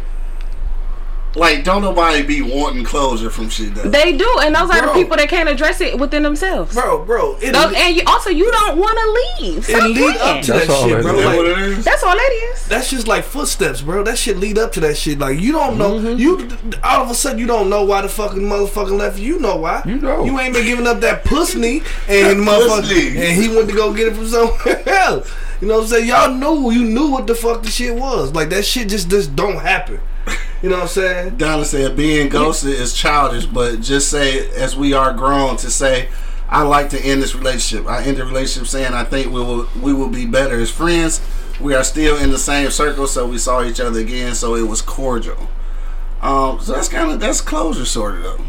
[1.39, 3.89] Like don't nobody be wanting closure from shit though.
[3.89, 6.73] They do, and those are the people that can't address it within themselves.
[6.75, 7.35] Bro, bro.
[7.41, 9.57] It, Those, and you, also, you don't want to leave.
[9.59, 11.15] it Stop lead up to That's that shit, bro.
[11.15, 11.19] is.
[11.19, 11.85] Is that Like, what it is?
[11.85, 12.67] That's all that is.
[12.67, 14.03] That's just like footsteps, bro.
[14.03, 15.19] That shit lead up to that shit.
[15.19, 16.19] Like you don't know, Mm-hmm.
[16.19, 16.47] you
[16.83, 19.17] all of a sudden you don't know why the fucking motherfucker left.
[19.17, 19.81] You know why?
[19.85, 20.23] You know.
[20.25, 24.07] You ain't been giving up that pussy, and motherfucker, and he went to go get
[24.07, 25.31] it from somewhere else.
[25.61, 26.07] You know what I'm saying?
[26.07, 28.33] Y'all knew you knew what the fuck the shit was.
[28.33, 29.99] Like that shit just just don't happen.
[30.61, 31.37] You know what I'm saying?
[31.37, 36.09] Donna said being ghosted is childish, but just say as we are grown to say
[36.49, 37.87] I like to end this relationship.
[37.87, 41.21] I end the relationship saying I think we will we will be better as friends.
[41.61, 44.63] We are still in the same circle, so we saw each other again, so it
[44.63, 45.49] was cordial.
[46.21, 48.45] Um, so that's kind of that's closure, sort of, though,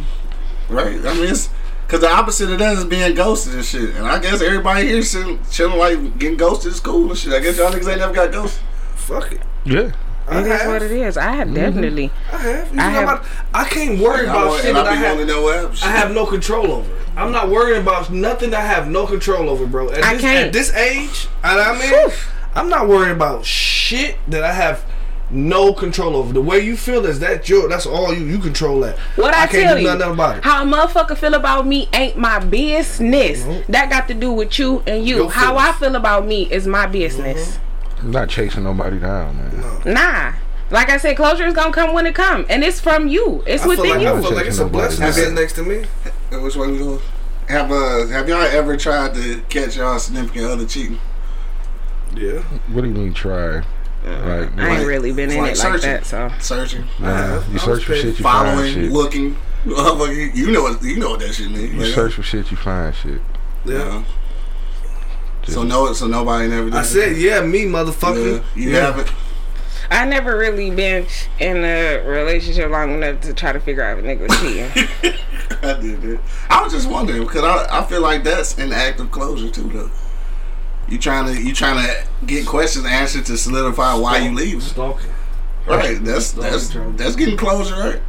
[0.68, 1.04] right?
[1.04, 1.50] I mean, it's
[1.86, 3.96] because the opposite of that is being ghosted and shit.
[3.96, 7.32] And I guess everybody here chilling, chilling like getting ghosted is cool and shit.
[7.32, 8.62] I guess y'all niggas ain't never got ghosted.
[8.94, 9.42] Fuck it.
[9.64, 9.92] Yeah.
[10.30, 11.16] It is what it is.
[11.16, 12.10] I have definitely.
[12.32, 12.74] I have.
[12.74, 14.90] You I I, have- about, I can't worry I about want- shit and that I
[14.90, 15.12] I have.
[15.18, 15.70] wanting know.
[15.82, 16.90] I have no control over.
[16.92, 16.96] it.
[17.16, 19.90] I'm not worrying about nothing I have no control over, bro.
[19.90, 20.46] At I this, can't.
[20.46, 22.10] At this age, I mean,
[22.54, 24.84] I'm not worrying about shit that I have
[25.32, 26.32] no control over.
[26.32, 28.96] The way you feel is that your that's all you you control that.
[29.16, 30.44] What I, can't tell do you, nothing about it.
[30.44, 33.42] how a motherfucker feel about me ain't my business.
[33.42, 33.66] Mhm.
[33.68, 35.16] That got to do with you and you.
[35.16, 37.58] Your how I feel about me is my business.
[38.02, 39.94] I'm not chasing nobody down, man.
[39.94, 40.32] Nah.
[40.70, 43.42] Like I said, closure is gonna come when it come, and it's from you.
[43.46, 44.08] It's I feel within like you.
[44.08, 45.84] I feel like it's a blessing to Have sit next to me.
[46.30, 47.00] Which one we doing?
[47.48, 51.00] Have uh have y'all ever tried to catch y'all significant other cheating?
[52.14, 52.38] Yeah.
[52.72, 53.64] What do you mean try?
[54.04, 55.90] Like, I ain't really been in like it like searching.
[55.90, 58.92] that, so Searching, nah, you search for I was shit, you find following, shit.
[58.92, 59.36] looking.
[59.66, 61.74] You know what you know what that shit means.
[61.74, 63.20] You like, search for shit, you find shit.
[63.66, 63.76] Yeah.
[63.76, 64.02] uh,
[65.46, 66.74] So no, so nobody never did.
[66.74, 66.84] I it?
[66.84, 68.44] said, yeah, me, Yeah, motherfucker.
[68.54, 68.80] you yeah.
[68.92, 69.12] haven't.
[69.90, 71.06] I never really been
[71.40, 75.14] in a relationship long enough to try to figure out if a nigga was cheating.
[75.62, 76.20] I did it.
[76.48, 79.68] I was just wondering because I, I feel like that's an act of closure too,
[79.68, 79.90] though.
[80.88, 84.62] You trying to you trying to get questions answered to solidify why you leave.
[84.62, 85.10] Stalking.
[85.66, 86.02] Right.
[86.02, 88.00] That's that's that's getting closure, right?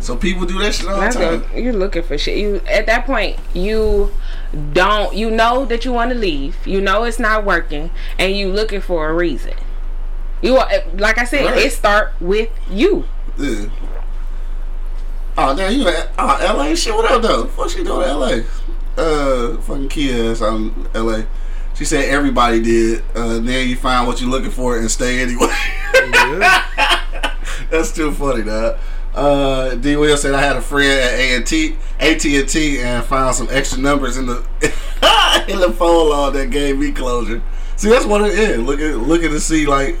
[0.00, 1.44] So people do that shit all the time.
[1.54, 2.38] you're looking for shit.
[2.38, 4.12] You at that point you
[4.72, 6.66] don't you know that you want to leave.
[6.66, 9.54] You know it's not working, and you looking for a reason.
[10.42, 11.58] You are like I said, Right.
[11.58, 13.04] it start with you.
[13.38, 13.66] Yeah.
[15.38, 16.94] Oh damn, you at oh, LA shit?
[16.94, 17.44] What up though?
[17.44, 18.40] What she doing in LA?
[18.96, 21.22] Uh, fucking Kia is out in LA.
[21.74, 23.02] She said everybody did.
[23.14, 25.54] Uh, then you find what you're looking for and stay anyway.
[27.70, 28.78] That's too funny, dog.
[29.16, 29.96] Uh, D.
[29.96, 34.26] Will said I had a friend at A&T, AT&T, and found some extra numbers in
[34.26, 34.46] the
[35.48, 37.42] in the phone log that gave me closure.
[37.76, 38.58] See, that's what it is.
[38.58, 39.96] Looking, looking to see like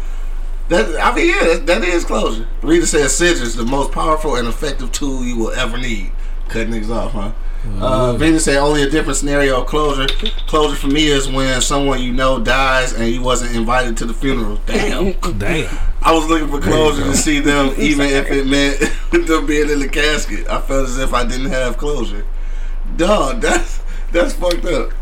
[0.68, 1.02] that.
[1.02, 2.46] I mean, yeah, that, that is closure.
[2.62, 6.12] Rita says scissors, the most powerful and effective tool you will ever need.
[6.48, 7.32] Cutting niggas off, huh?
[7.78, 10.06] Uh, Venus said only a different scenario of closure.
[10.46, 14.14] Closure for me is when someone you know dies and you wasn't invited to the
[14.14, 14.60] funeral.
[14.66, 15.12] Damn.
[15.38, 15.78] Damn.
[16.02, 18.80] I was looking for closure to see them, even if it meant
[19.26, 20.48] them being in the casket.
[20.48, 22.24] I felt as if I didn't have closure.
[22.96, 24.92] Dog, that's that's fucked up.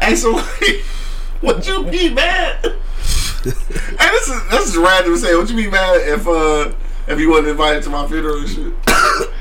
[0.00, 0.84] Hey, so wait,
[1.42, 2.64] would you be mad?
[2.64, 2.70] hey,
[3.44, 5.36] this is this is random to say.
[5.36, 6.72] Would you be mad if uh
[7.06, 8.72] if you wasn't invited to my funeral and shit?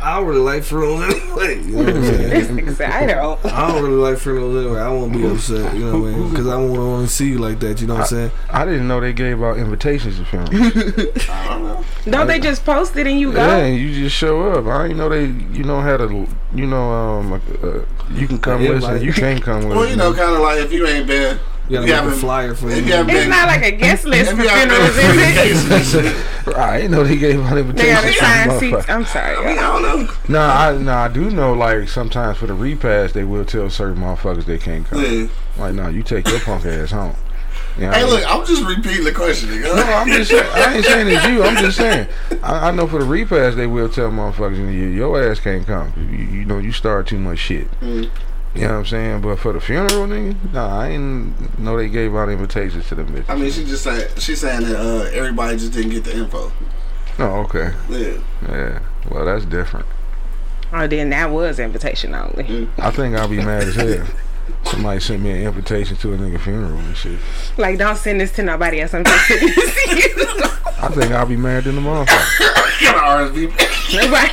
[0.01, 1.63] I don't really like funerals anyway.
[1.63, 2.29] You know what I'm saying?
[2.29, 3.45] This nigga said, I don't.
[3.45, 4.79] I don't really like funerals anyway.
[4.81, 6.29] I won't be upset, you know what I mean?
[6.29, 8.31] Because I won't want to see you like that, you know what I'm saying?
[8.49, 11.29] I didn't know they gave out invitations to funerals.
[11.29, 11.85] I don't know.
[12.11, 13.37] Don't they just post it and you go?
[13.45, 14.65] yeah, and you just show up.
[14.65, 15.25] I didn't know they,
[15.57, 16.07] you know, had a,
[16.53, 17.79] you know, um, uh,
[18.13, 20.35] you can come Yeah, with us and you can't come with Well, you know, kind
[20.35, 22.75] of like if you ain't been, You gotta You make a flyer for you.
[22.75, 26.45] you It's been, not like a guest list if for you haven't funerals, is it?
[26.45, 26.55] been, and.
[26.57, 27.93] I didn't know they gave out They invitations.
[27.93, 28.89] got to assigned seats.
[28.89, 29.35] I'm sorry.
[29.37, 30.13] I mean, I don't know.
[30.27, 31.53] No, I, nah, I do know.
[31.53, 35.01] Like sometimes for the repast, they will tell certain motherfuckers they can't come.
[35.03, 35.27] Yeah.
[35.57, 37.15] Like, no, you take your punk ass home.
[37.77, 38.13] You know what I Hey, mean?
[38.13, 39.49] look, I'm just repeating the question.
[39.49, 39.63] Nigga.
[39.75, 40.51] No, I'm just saying.
[40.53, 41.43] I ain't saying it's you.
[41.43, 42.07] I'm just saying.
[42.43, 45.91] I, I know for the repast, they will tell motherfuckers, you, your ass can't come.
[45.97, 47.71] You, you know, you start too much shit.
[47.79, 48.09] Mm.
[48.55, 49.21] You know what I'm saying?
[49.21, 53.07] But for the funeral, nigga, nah, I ain't know they gave out invitations to them
[53.07, 53.25] bitches.
[53.29, 56.51] I mean, she just saying she's saying that uh, everybody just didn't get the info.
[57.19, 57.71] Oh, okay.
[57.89, 58.17] Yeah.
[58.47, 58.79] Yeah.
[59.09, 59.85] Well, that's different.
[60.71, 62.67] Oh, then that was invitation only.
[62.77, 64.05] I think I'll be mad as hell.
[64.65, 67.19] Somebody sent me an invitation to a nigga funeral and shit.
[67.57, 68.93] Like, don't send this to nobody else.
[68.93, 70.25] I'm just sending this to you.
[70.79, 72.81] I think I'll be mad in the motherfucker.
[72.81, 73.95] Got RSVP.
[73.95, 74.31] Nobody-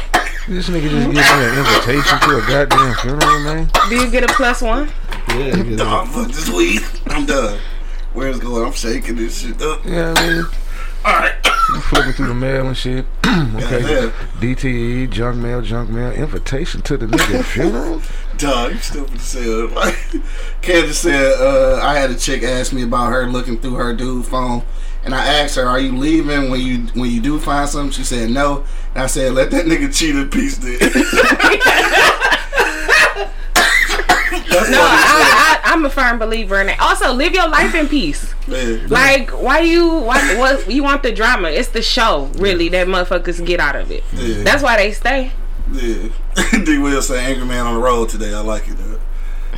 [0.50, 3.70] This nigga just give me an invitation to a goddamn funeral, man.
[3.88, 4.90] Do you get a plus one?
[5.28, 6.82] Yeah, you get Dog, fuck this weed.
[7.06, 7.56] I'm done.
[8.14, 8.66] Where's it going?
[8.66, 9.84] I'm shaking this shit up.
[9.84, 10.44] You know what I mean?
[11.04, 11.34] All right.
[11.68, 13.06] You flipping through the mail and shit.
[13.24, 14.10] okay.
[14.40, 18.02] DTE, junk mail, junk mail, invitation to the nigga funeral.
[18.36, 19.68] Dog, you stupid as hell.
[19.68, 19.96] Like,
[20.62, 24.26] Candace said, uh, I had a chick ask me about her looking through her dude
[24.26, 24.64] phone.
[25.02, 28.04] And I asked her, "Are you leaving when you when you do find something?" She
[28.04, 30.78] said, "No." And I said, "Let that nigga cheat a piece then."
[34.70, 35.12] No, what he said.
[35.12, 36.80] I, I, I'm a firm believer in it.
[36.80, 38.34] Also, live your life in peace.
[38.46, 38.78] Yeah.
[38.88, 41.48] Like, why you why what you want the drama?
[41.48, 44.04] It's the show, really, that motherfuckers get out of it.
[44.12, 44.42] Yeah.
[44.44, 45.32] That's why they stay.
[45.72, 46.08] Yeah.
[46.64, 48.34] D Will say angry man on the road today.
[48.34, 48.76] I like it.
[48.76, 48.89] Though.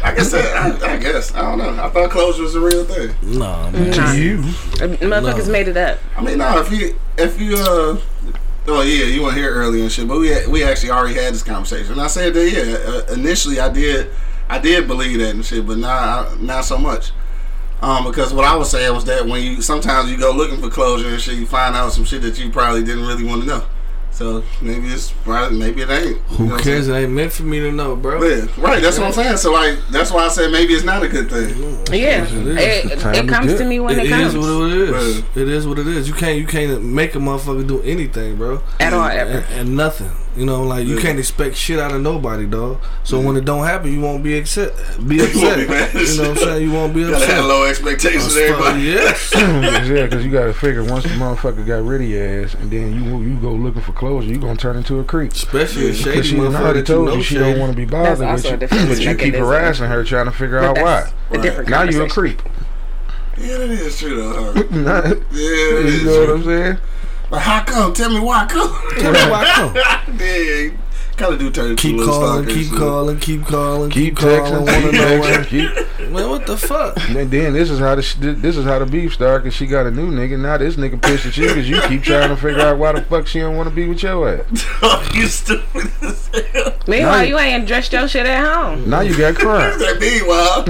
[0.05, 1.83] I guess that, I, I guess I don't know.
[1.83, 3.15] I thought closure was a real thing.
[3.38, 3.91] Nah, man.
[3.91, 4.12] Nah.
[4.12, 4.38] You.
[4.38, 5.53] Uh, Motherfuckers No.
[5.53, 5.99] made it up.
[6.17, 6.59] I mean, no.
[6.61, 7.99] If you if you uh.
[8.69, 11.43] Oh yeah, you weren't here earlier and shit, but we we actually already had this
[11.43, 11.93] conversation.
[11.93, 14.11] And I said that yeah, uh, initially I did
[14.49, 17.12] I did believe that and shit, but not not so much.
[17.81, 20.71] Um, because what I was saying was that when you sometimes you go looking for
[20.71, 23.49] closure and shit, you find out some shit that you probably didn't really want to
[23.49, 23.65] know.
[24.12, 26.18] So maybe it's probably maybe it ain't.
[26.38, 26.87] You know Who cares?
[26.88, 28.22] It ain't meant for me to know, bro.
[28.22, 28.83] Yeah, right.
[28.83, 29.38] That's what I'm saying.
[29.38, 31.48] So like, that's why I said maybe it's not a good thing.
[31.98, 32.33] Yeah, It
[32.85, 32.92] is.
[32.92, 34.90] it, it comes get- to me when it, It comes is what it is.
[34.90, 35.37] Right.
[35.37, 36.09] It is what it is.
[36.09, 38.61] You can't you can't make a motherfucker do anything, bro.
[38.81, 39.44] at all And, ever.
[39.55, 40.11] and nothing.
[40.35, 41.03] You know, like you Yeah.
[41.03, 42.79] can't expect shit out of nobody, dog.
[43.05, 44.73] So when it don't happen, you won't be upset.
[45.07, 45.59] Be You won't upset.
[45.59, 45.95] be mad.
[45.95, 46.62] you know what I'm saying?
[46.62, 47.21] You won't be upset.
[47.21, 48.81] Gotta have low expectations, everybody.
[48.81, 49.31] yes.
[49.35, 52.71] yeah, because you got to figure once the motherfucker got rid of your ass, and
[52.71, 55.33] then you you go looking for closure, you gonna turn into a creep.
[55.33, 57.51] Especially a shady she motherfucker already that you told know you she shady.
[57.53, 60.25] don't want to be That's bothered with you, defense but you keep harassing her trying
[60.25, 61.12] to figure But out why.
[61.38, 62.09] a different Now you a conversation.
[62.09, 62.42] creep.
[63.38, 64.53] Yeah, that is true though.
[64.53, 64.62] Huh?
[64.71, 66.31] Nah, Yeah, it is you know what.
[66.31, 66.79] I'm saying?
[67.33, 67.95] Like, how come?
[67.95, 68.71] Tell me why come?
[68.99, 69.75] Tell me why come.
[69.75, 70.71] yeah,
[71.16, 72.79] kind of do turn Keep a little calling, keep shit.
[72.79, 74.66] calling, keep calling, Keep keep calling.
[74.66, 75.46] texting, keep texting,
[75.98, 76.11] keep.
[76.12, 76.96] Man, what the fuck?
[77.12, 79.44] And then this is how the sh- this is how the beef started.
[79.44, 80.38] because she got a new nigga.
[80.38, 83.03] Now this nigga pissed at you because you keep trying to figure out why the
[83.03, 85.14] fuck she don't want to be with your ass.
[85.14, 86.75] you stupid as hell.
[86.88, 88.88] Meanwhile, Now you ain't dressed your shit at home.
[88.90, 89.79] Now you got crime.
[89.79, 90.64] That meanwhile,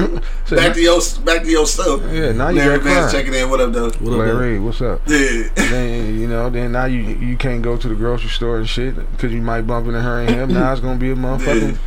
[0.46, 2.02] So back now- to your back to your stuff.
[2.12, 3.10] Yeah, now you Larry got crime.
[3.10, 3.48] checking in.
[3.50, 3.84] What up, though?
[3.90, 4.64] What up, Larry, man?
[4.64, 5.00] What's up?
[5.06, 5.48] Yeah.
[5.56, 8.94] then you know, then now you you can't go to the grocery store and shit
[9.12, 10.54] because you might bump into her and him.
[10.54, 11.78] Now it's gonna be a motherfucking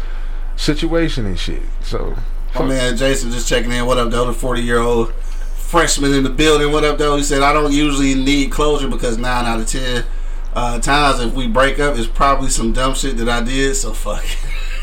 [0.55, 1.61] situation and shit.
[1.83, 2.15] So
[2.55, 3.85] My man Jason just checking in.
[3.85, 4.25] What up, though?
[4.25, 6.71] The 40 year old freshman in the building.
[6.71, 7.17] What up, though?
[7.17, 10.05] He said, I don't usually need closure because 9 out of 10
[10.53, 13.91] uh, times if we break up, it's probably some dumb shit that I did, so
[13.91, 14.23] fuck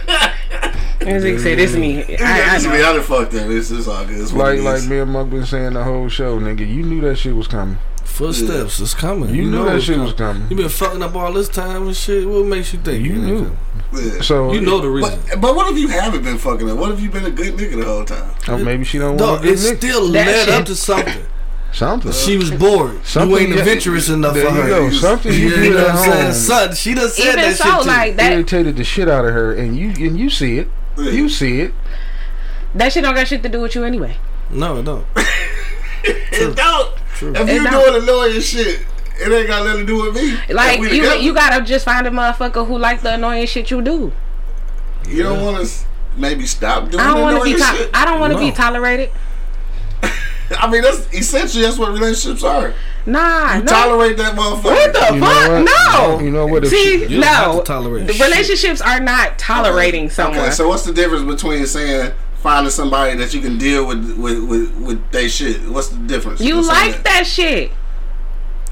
[1.06, 2.02] As he said, it's me.
[2.18, 2.72] I, I I, know.
[2.72, 3.48] I done fucked up.
[3.48, 4.20] It's, it's all good.
[4.20, 7.00] It's like it like me and Monk been saying the whole show, nigga, you knew
[7.02, 7.78] that shit was coming.
[8.16, 9.34] Footsteps, it's coming.
[9.34, 10.34] You, knew know that shit was coming.
[10.42, 10.50] coming.
[10.50, 12.26] You been fucking up all this time and shit.
[12.26, 13.04] What makes you think?
[13.04, 13.56] You it ain't knew.
[13.92, 14.22] Yeah.
[14.22, 15.20] So You know the reason.
[15.28, 16.78] But, but what if you haven't been fucking up?
[16.78, 18.34] What if you been a good nigga the whole time?
[18.48, 19.76] oh, maybe she don't No, want to it get nigga.
[19.76, 21.26] still That led shit- up to something.
[21.72, 22.12] Something.
[22.12, 23.04] She was bored.
[23.04, 24.68] Something you ain't yeah, adventurous enough there for you her.
[24.70, 24.90] go.
[24.90, 26.22] Something you Yeah, did you know what I'm saying?
[26.24, 26.32] home.
[26.32, 27.86] Son, she done said Even that so, shit too.
[27.88, 30.68] like that, irritated the shit out of her, and you and you see it.
[30.96, 31.10] Yeah.
[31.10, 31.74] You see it.
[32.74, 34.16] that shit don't got shit to do with you anyway.
[34.48, 35.06] No, it don't.
[36.04, 36.94] It don't.
[37.22, 37.70] If you don't.
[37.92, 38.84] doing annoying shit,
[39.18, 40.36] it ain't got nothing to do with me.
[40.54, 43.80] Like you, together, you gotta just find a motherfucker who like the annoying shit you
[43.82, 44.12] do.
[45.08, 45.72] you don't want to
[46.16, 47.60] maybe stop doing I don't want to annoying be.
[47.60, 47.90] To- shit.
[47.94, 49.10] I don't want to be tolerated.
[50.58, 52.72] I mean, that's essentially that's what relationships are.
[53.04, 53.66] Nah, You no.
[53.66, 54.64] tolerate that motherfucker.
[54.64, 55.48] what the You fuck?
[55.48, 55.64] what?
[55.64, 56.20] No.
[56.20, 56.64] You know what?
[56.64, 56.76] If See,
[57.06, 57.58] she- You don't have no.
[57.60, 58.26] to tolerate The shit.
[58.26, 60.38] relationships are not tolerating someone.
[60.40, 64.38] Okay, so what's the difference between saying finding somebody that you can deal with with
[64.44, 65.62] with, with they shit?
[65.68, 66.40] What's the difference?
[66.40, 67.72] you in like that shit.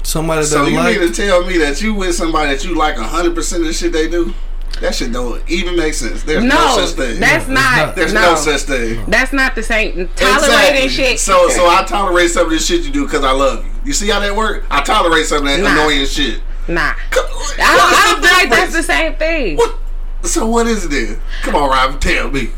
[0.03, 2.75] Somebody that So you like mean to tell me that you with somebody that you
[2.75, 4.33] like hundred percent of the shit they do?
[4.81, 6.23] That shit don't even make sense.
[6.23, 7.19] There's no, No, such thing.
[7.19, 7.77] that's not.
[7.77, 7.95] not.
[7.95, 9.05] There's no, no, such thing.
[9.09, 10.09] That's not the same.
[10.15, 10.89] Tolerating Exactly.
[10.89, 11.19] shit.
[11.19, 13.71] So so I tolerate some of this shit you do because I love you.
[13.85, 14.65] You see how that work?
[14.69, 15.71] I tolerate some of that Nah.
[15.71, 16.41] annoying shit.
[16.67, 16.93] nah.
[17.09, 17.25] Come-
[17.57, 19.55] I don't, I don't feel like that's the same thing.
[19.57, 19.77] What?
[20.23, 21.21] So what is it then?
[21.43, 22.49] Come on, Rob, tell me.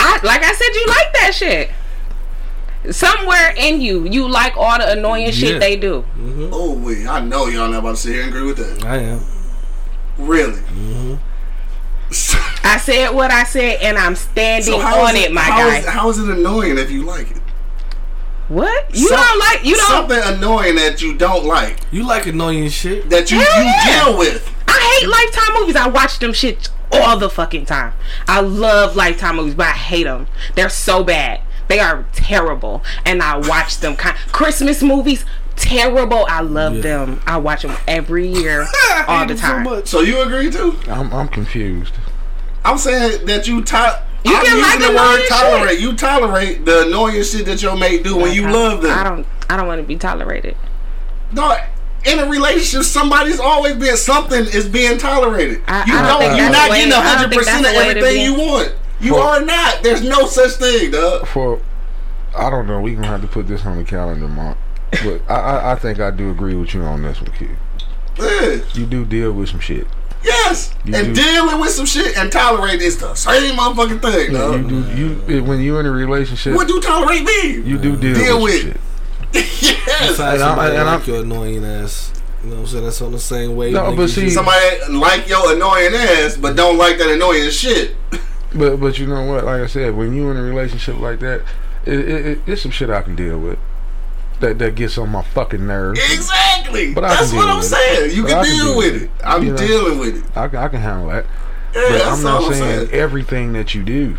[0.00, 1.70] I like I said, you like that shit.
[2.94, 6.02] Somewhere in you, you like all the annoying shit they do.
[6.16, 6.48] Mm-hmm.
[6.52, 8.84] Oh wait, I know y'all not about to sit here and agree with that.
[8.86, 9.20] I am.
[10.18, 10.60] Really?
[12.64, 15.78] I said what I said, and I'm standing how on is it, my how guy.
[15.78, 17.36] is- how is it annoying if you like it?
[18.48, 18.92] what?
[18.94, 19.64] You Some- don't like?
[19.64, 19.86] You don't?
[19.88, 23.08] something annoying that you don't like You like annoying shit.
[23.10, 24.04] that you, Hell you yeah.
[24.06, 24.52] deal with.
[24.66, 25.76] I hate Lifetime movies.
[25.76, 27.92] I watch them shit all the fucking time.
[28.28, 30.26] I love Lifetime movies, but I hate them.
[30.54, 31.40] They're so bad.
[31.68, 33.94] They are terrible, and I watch them.
[33.96, 35.24] Kind Christmas movies,
[35.56, 36.26] terrible.
[36.28, 36.82] I love Yeah.
[36.82, 37.20] them.
[37.26, 38.66] I watch them every year,
[39.06, 39.62] all the it so time.
[39.64, 39.86] much.
[39.86, 40.76] So you agree too?
[40.88, 41.94] I'm I'm confused.
[42.64, 45.28] I'm saying that you to- You I'm can using like the annoying word shit.
[45.28, 45.80] tolerate.
[45.80, 48.98] You tolerate the annoying shit that your mate do when you I- love them.
[48.98, 49.26] I don't.
[49.48, 50.56] I don't want to be tolerated.
[51.32, 51.56] No,
[52.06, 55.62] in a relationship, somebody's always being something is being tolerated.
[55.68, 57.98] I- you I don't, don't you're not way- getting hundred percent of the way to
[58.00, 58.72] everything you want.
[59.00, 59.82] You Well- are not.
[59.82, 61.26] There's no such thing, dog.
[61.28, 61.60] For
[62.36, 62.80] I don't know.
[62.80, 64.56] We gonna have to put this on the calendar, Mark.
[65.04, 67.50] But I, I I think I do agree with you on this one, kid.
[68.18, 68.58] Yeah.
[68.74, 69.86] You do deal with some shit.
[70.22, 70.74] Yes.
[70.84, 71.22] You and do.
[71.22, 74.68] dealing with some shit and tolerating is the same motherfucking thing, You dog.
[74.68, 76.54] do you when you're in a relationship.
[76.54, 77.64] What do tolerate mean?
[77.66, 78.80] you do deal, Deal with, with.
[79.32, 79.78] Some shit.
[79.86, 80.16] yes.
[80.16, 82.12] Find And I'm- somebody I'm- like your annoying ass.
[82.42, 82.84] You know what I'm saying?
[82.84, 83.70] That's on the same way.
[83.72, 87.96] No, but see- Somebody like your annoying ass, but don't like that annoying shit.
[88.52, 89.44] But but you know what?
[89.44, 91.42] Like I said, when you in a relationship like that,
[91.86, 93.60] it, it, it, it's some shit I can deal with.
[94.40, 96.00] That that gets on my fucking nerves.
[96.12, 96.92] Exactly.
[96.92, 97.68] But I That's what I'm with it.
[97.76, 98.16] saying.
[98.16, 99.04] You can I can deal deal with with it.
[99.04, 99.10] it.
[99.24, 99.56] I'm You know?
[99.56, 100.36] dealing with it.
[100.36, 101.26] I, can- I can handle that.
[101.26, 102.90] Yeah, But that's I'm all not I'm saying saying.
[103.00, 104.16] everything that you do.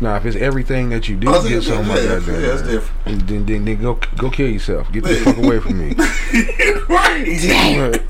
[0.00, 3.26] Now, if it's everything that you do Oh, yeah, on my yeah, goddamn yeah, different.
[3.28, 4.90] then, then then go go kill yourself.
[4.92, 5.94] Get the fuck away from me.
[6.88, 8.00] right.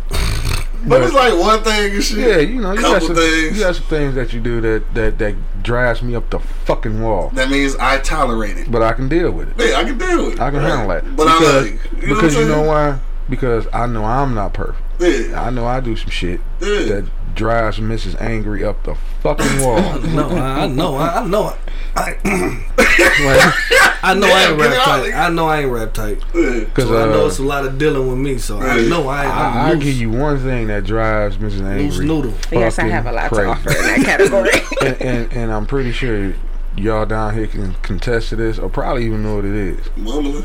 [0.82, 2.18] But, But it's like one thing and shit.
[2.18, 3.59] yeah, you know, you got some things.
[3.59, 7.03] you got some things that you do that that that drives me up the fucking
[7.03, 7.28] wall.
[7.34, 8.70] That means I tolerate it.
[8.70, 9.68] But I can deal with it.
[9.70, 10.41] Yeah, I can deal with it.
[10.41, 10.68] I can Right.
[10.70, 11.16] handle that.
[11.16, 11.78] But because, I you.
[12.03, 12.99] You know because you know why?
[13.28, 14.80] Because I know I'm not perfect.
[15.01, 15.43] Yeah.
[15.43, 16.68] I know I do some shit Yeah.
[16.68, 17.05] that
[17.35, 18.20] drives Mrs.
[18.20, 19.99] Angry up the fucking wall.
[20.11, 21.55] No, I, I know, I, I know,
[21.97, 22.16] I,
[23.01, 25.14] Like, I know I ain't get rap it tight.
[25.14, 26.20] I know I ain't rap tight.
[26.74, 28.39] Cause So I know uh, it's a lot of dealing with me.
[28.39, 31.61] So I know I, I, I'm I'll give you one thing that drives Mrs.
[31.61, 32.07] loose Angry.
[32.07, 32.35] noodle.
[32.51, 34.51] Yes, I have a lot to offer in that category.
[34.83, 36.35] and, and, and I'm pretty sure
[36.76, 39.97] y'all down here can contest to this, or probably even know what it is.
[39.97, 40.45] Mumbling.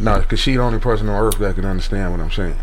[0.00, 2.56] No, because she the only person on earth that can understand what I'm saying.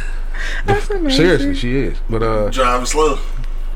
[0.66, 1.10] That's amazing.
[1.10, 1.98] Seriously, she is.
[2.08, 3.18] But uh, Driving slow.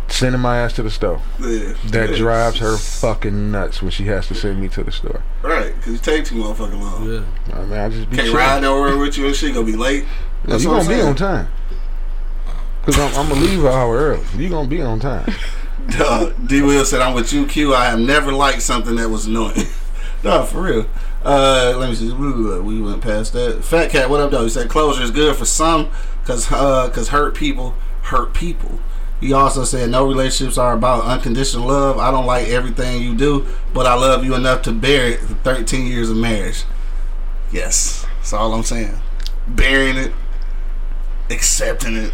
[0.08, 1.20] sending my ass to the store.
[1.40, 1.74] Yeah.
[1.86, 2.16] That Yeah.
[2.16, 5.22] drives her fucking nuts when she has to send me to the store.
[5.42, 7.10] Right, because you take too motherfucking long.
[7.10, 7.54] Yeah.
[7.56, 8.36] I mean, I just be Can't chilling.
[8.36, 9.54] ride nowhere with you and shit.
[9.54, 10.04] Gonna be late.
[10.44, 11.48] No, That's you gonna I'm be on time.
[12.84, 14.24] Cause I'm, I'm gonna leave an hour early.
[14.36, 15.32] You gonna be on time.
[15.98, 16.62] Uh, D.
[16.62, 17.74] Will said, "I'm with you, Q.
[17.74, 19.66] I have never liked something that was annoying."
[20.24, 20.86] no, for real.
[21.24, 22.12] Uh, let me see.
[22.12, 23.64] We went past that.
[23.64, 24.44] Fat Cat, what up, though?
[24.44, 25.90] He said closure is good for some,
[26.24, 28.80] cause uh, cause hurt people hurt people.
[29.20, 31.98] He also said no relationships are about unconditional love.
[31.98, 35.20] I don't like everything you do, but I love you enough to bear it.
[35.20, 36.64] For 13 years of marriage.
[37.52, 38.98] Yes, that's all I'm saying.
[39.46, 40.12] Bearing it,
[41.30, 42.12] accepting it,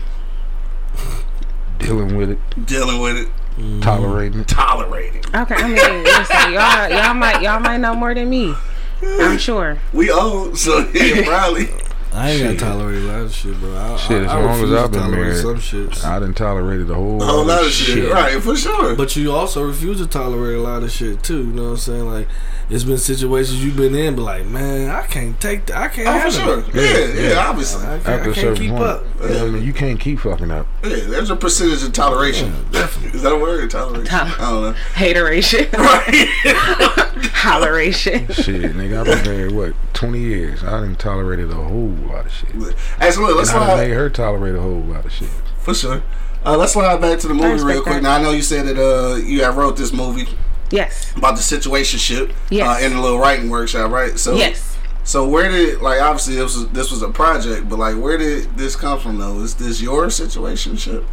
[1.79, 3.29] Dealing with it, dealing with it,
[3.59, 3.81] Mm-hmm.
[3.81, 5.25] tolerating tolerating.
[5.35, 8.55] Okay, I mean, listen, y'all, y'all might, y'all might know more than me.
[9.03, 9.79] I'm sure.
[9.93, 11.69] We old, so yeah, probably.
[12.13, 12.59] I ain't Shit.
[12.59, 13.77] gotta tolerate a lot of shit, bro.
[13.77, 16.05] I, Shit, I, as I long as refuse I've to been tolerate married, some shit.
[16.05, 17.87] I done tolerated a whole, A whole lot of shit.
[17.99, 18.11] shit.
[18.13, 18.97] Right, for sure.
[18.97, 21.39] But you also refuse to tolerate a lot of shit too.
[21.39, 22.07] You know what I'm saying?
[22.07, 22.29] Like,
[22.71, 25.77] it's been situations you've been in, but like, man, I can't take that.
[25.77, 26.83] I can't oh, for handle sure.
[26.83, 27.47] Yeah, Yeah, yeah, yeah.
[27.49, 27.83] obviously.
[27.83, 29.05] I can't, After I a can't certain keep point, up.
[29.23, 30.67] I mean, you can't keep fucking up.
[30.85, 32.53] Yeah, there's a percentage of toleration.
[32.73, 33.17] definitely.
[33.17, 33.71] Is that a word?
[33.71, 34.05] Toleration?
[34.07, 34.73] Tol- I don't know.
[34.95, 36.29] Hateration, Right.
[37.39, 38.33] holleration.
[38.33, 40.63] Shit, nigga, I've been married what twenty years.
[40.63, 43.67] I done tolerated a whole lot of shit, and Hey, so look, let's I done
[43.69, 43.77] slide.
[43.89, 45.29] made her tolerate a whole lot of shit.
[45.61, 46.03] For sure.
[46.47, 47.95] Uh, let's slide back to the movie real quick.
[47.97, 48.03] that.
[48.05, 50.29] Now, I know you said that uh, you have wrote this movie
[50.71, 52.81] Yes, about the situationship Yes.
[52.83, 54.17] uh, in a little writing workshop, right?
[54.19, 54.77] So, yes.
[55.03, 58.57] So where did like obviously this was this was a project, but like where did
[58.57, 59.41] this come from though?
[59.41, 61.05] Is this your situationship?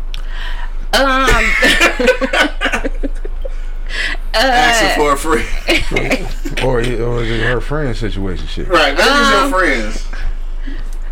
[0.94, 1.30] Um.
[4.34, 5.48] Asking uh, for a friend,
[6.66, 8.68] Or, it- or is it her friend situation shit?
[8.68, 8.94] right?
[8.96, 10.08] Maybe Um, it's your friends.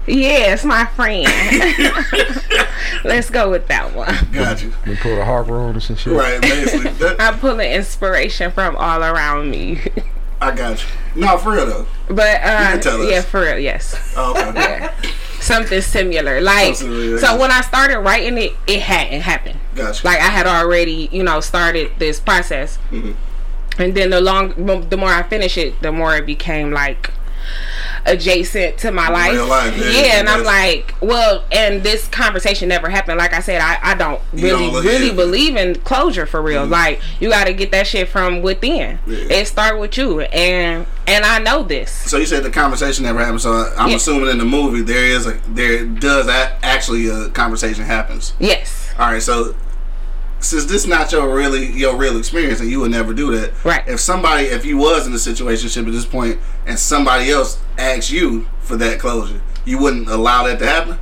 [0.08, 1.26] yes, my friend.
[3.06, 4.14] Let's go with that one.
[4.32, 4.74] Got you.
[4.86, 6.14] We pulled a Harper on us and shit.
[6.14, 6.92] Right, basically.
[6.92, 9.82] That, I'm pulling inspiration from all around me.
[10.42, 11.22] I got you.
[11.22, 11.88] No, for real though.
[12.08, 13.10] But uh, can tell us.
[13.12, 14.14] yeah, for real, yes.
[14.18, 14.90] Oh, okay.
[15.40, 16.42] Something similar.
[16.42, 17.38] Like Something similar, so yeah.
[17.40, 19.60] when I started writing it, it hadn't happened.
[19.76, 20.10] Got you.
[20.10, 22.78] Like I had already, you know, started this process.
[22.92, 23.16] Mhm.
[23.80, 24.54] And then the long
[24.90, 27.12] the more I finish it, the more it became like
[28.06, 29.50] adjacent to my life.
[29.50, 33.18] Life, yeah, and I'm like, well, and this conversation never happened.
[33.18, 35.08] Like I said, I, I don't really, don't really yeah.
[35.08, 35.16] Mm-hmm.
[35.16, 36.66] believe in closure for real.
[36.66, 39.00] Like you got to get that shit from within.
[39.08, 39.18] Yeah.
[39.30, 41.92] It start with you, and and I know this.
[41.92, 43.42] So you said the conversation never happened.
[43.42, 43.96] So I'm Yeah.
[43.96, 48.34] assuming in the movie there is a there does a, actually a conversation happens.
[48.40, 49.22] Yes, All right.
[49.22, 49.56] So
[50.44, 53.54] since this not your really your real experience and you would never do that.
[53.64, 53.88] Right.
[53.88, 58.12] If somebody if you was in a situationship at this point and somebody else asked
[58.12, 61.00] you for that closure, you wouldn't allow that to happen.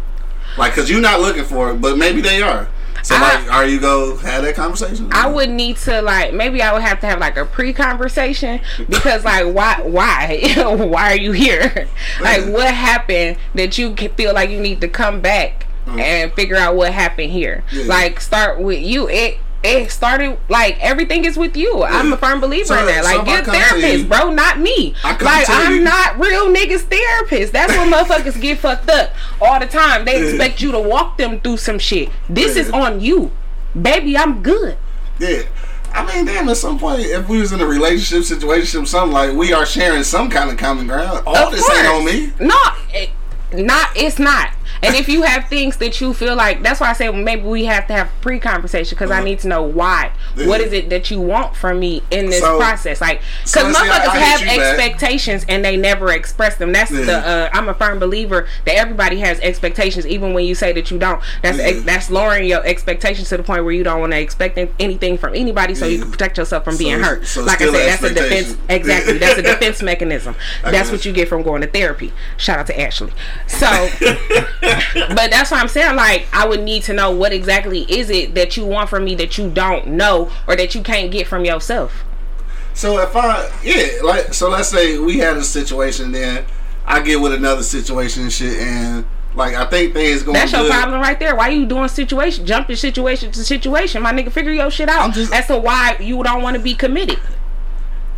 [0.57, 2.67] Like, cause you're not looking for it, but maybe they are.
[3.03, 5.09] So I- like, are you go have that conversation?
[5.11, 9.25] I would need to like maybe I would have to have like a pre-conversation because
[9.25, 11.87] like why why why are you here?
[12.21, 15.99] like what happened that you feel like you need to come back Mm.
[15.99, 17.63] and figure out what happened here?
[17.71, 17.85] Yeah.
[17.85, 19.09] Like start with you.
[19.09, 21.83] It it started like everything is with you.
[21.83, 23.03] I'm a firm believer So- in that.
[23.03, 24.95] Like I get therapist, bro, not me.
[25.03, 27.53] Like, I'm not real niggas therapist.
[27.53, 30.05] That's when motherfuckers get fucked up all the time.
[30.05, 32.09] They expect you to walk them through some shit.
[32.29, 33.31] This is on you.
[33.79, 34.77] Baby, I'm good.
[35.19, 35.43] Yeah.
[35.93, 39.33] I mean, damn, at some point, if we was in a relationship situation, something like
[39.35, 42.31] we are sharing some kind of common ground, all Of this ain't on me.
[42.39, 42.55] No,
[42.93, 43.09] it,
[43.53, 44.53] not it's not.
[44.83, 47.65] And if you have things that you feel like, that's why I say maybe we
[47.65, 50.11] have to have pre-conversation because I need to know why.
[50.35, 50.47] Yeah.
[50.47, 52.99] What is it that you want from me in this So- process?
[53.01, 54.59] Like, because I- motherfuckers have you back.
[54.59, 56.71] expectations and they never express them.
[56.73, 57.01] That's Yeah.
[57.05, 57.17] the.
[57.17, 60.97] Uh, I'm a firm believer that everybody has expectations, even when you say that you
[60.97, 61.21] don't.
[61.41, 61.63] That's Yeah.
[61.65, 65.17] ex- that's lowering your expectations to the point where you don't want to expect anything
[65.17, 67.27] from anybody, so you can protect yourself from being So- hurt.
[67.27, 68.55] so like I said, that's a defense.
[68.69, 70.35] Exactly, that's a defense mechanism.
[70.65, 72.11] I what you get from going to therapy.
[72.37, 73.11] Shout out to Ashley.
[73.47, 73.67] So,
[74.93, 75.95] but that's what I'm saying.
[75.95, 79.15] Like, I would need to know what exactly is it that you want from me
[79.15, 82.03] that you don't know or that you can't get from yourself.
[82.73, 86.45] So if I, yeah, like, so let's say we had a situation, then
[86.85, 89.05] I get with another situation and shit, and
[89.35, 90.71] like I think things going That's good.
[90.71, 91.35] problem right there.
[91.35, 94.01] Why you doing situation, jumping situation to situation?
[94.01, 95.01] My nigga, figure your shit out.
[95.01, 97.19] I'm just- as to why you don't want to be committed.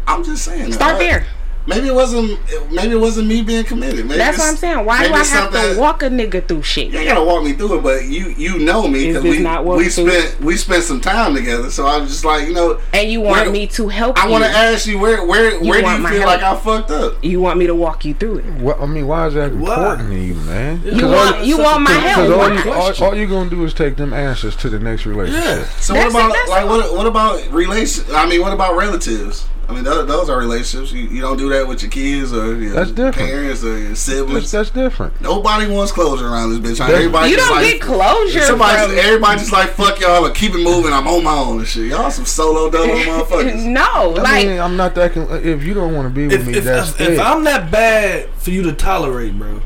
[0.07, 0.73] I'm just saying.
[0.73, 1.27] Start like, there.
[1.65, 2.39] Maybe it wasn't.
[2.71, 4.05] Maybe it wasn't me being committed.
[4.05, 4.85] Maybe That's what I'm saying.
[4.85, 6.87] Why do I have to walk a nigga through shit?
[6.91, 9.63] You ain't gotta walk me through it, but you you know me because we not
[9.63, 11.69] we we- spent we spent some time together.
[11.71, 12.81] So I'm just like you know.
[12.93, 15.81] And you want where- me to help I want to ask you where where where
[15.81, 16.25] do you feel help.
[16.25, 17.23] like I fucked up?
[17.23, 18.45] you want me to walk you through it.
[18.55, 19.73] What I mean, why is that Why?
[19.73, 20.81] important to you, man?
[20.83, 22.39] You all- want you want my Because help.
[22.39, 25.43] All, you, all, all you're gonna do is take them answers to the next relationship.
[25.45, 25.63] Yeah.
[25.79, 28.03] So That's what about like what what about relation?
[28.13, 29.45] I mean, what about relatives?
[29.67, 30.91] I mean, those, those are relationships.
[30.91, 33.15] You, you don't do that with your kids or your That's different.
[33.29, 34.51] parents or your siblings.
[34.51, 35.19] that's different.
[35.21, 36.77] Nobody wants closure around this bitch.
[36.79, 40.25] That's- Everybody You just don't like, get closure Somebody, from everybody just like fuck y'all
[40.25, 40.91] and keep it moving.
[40.91, 41.87] I'm on my own and shit.
[41.87, 43.65] Y'all some solo dolo motherfuckers.
[43.65, 45.13] no, I like mean, I'm not that.
[45.13, 47.13] Con- if you don't want to be with If, me, if, that's if, it.
[47.13, 49.61] if I'm that bad for you to tolerate, bro,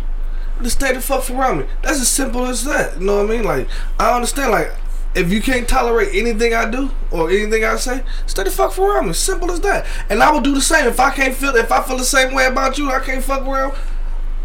[0.61, 1.65] just stay the fuck around me.
[1.81, 2.99] That's as simple as that.
[2.99, 3.43] You know what I mean?
[3.45, 3.67] Like,
[3.99, 4.51] I understand.
[4.51, 4.71] Like,
[5.17, 9.07] if you can't tolerate anything I do or anything I say, stay the fuck around
[9.07, 9.13] me.
[9.13, 9.85] Simple as that.
[10.09, 10.87] And I will do the same.
[10.87, 13.45] If I can't feel, if I feel the same way about you, I can't fuck
[13.45, 13.73] around.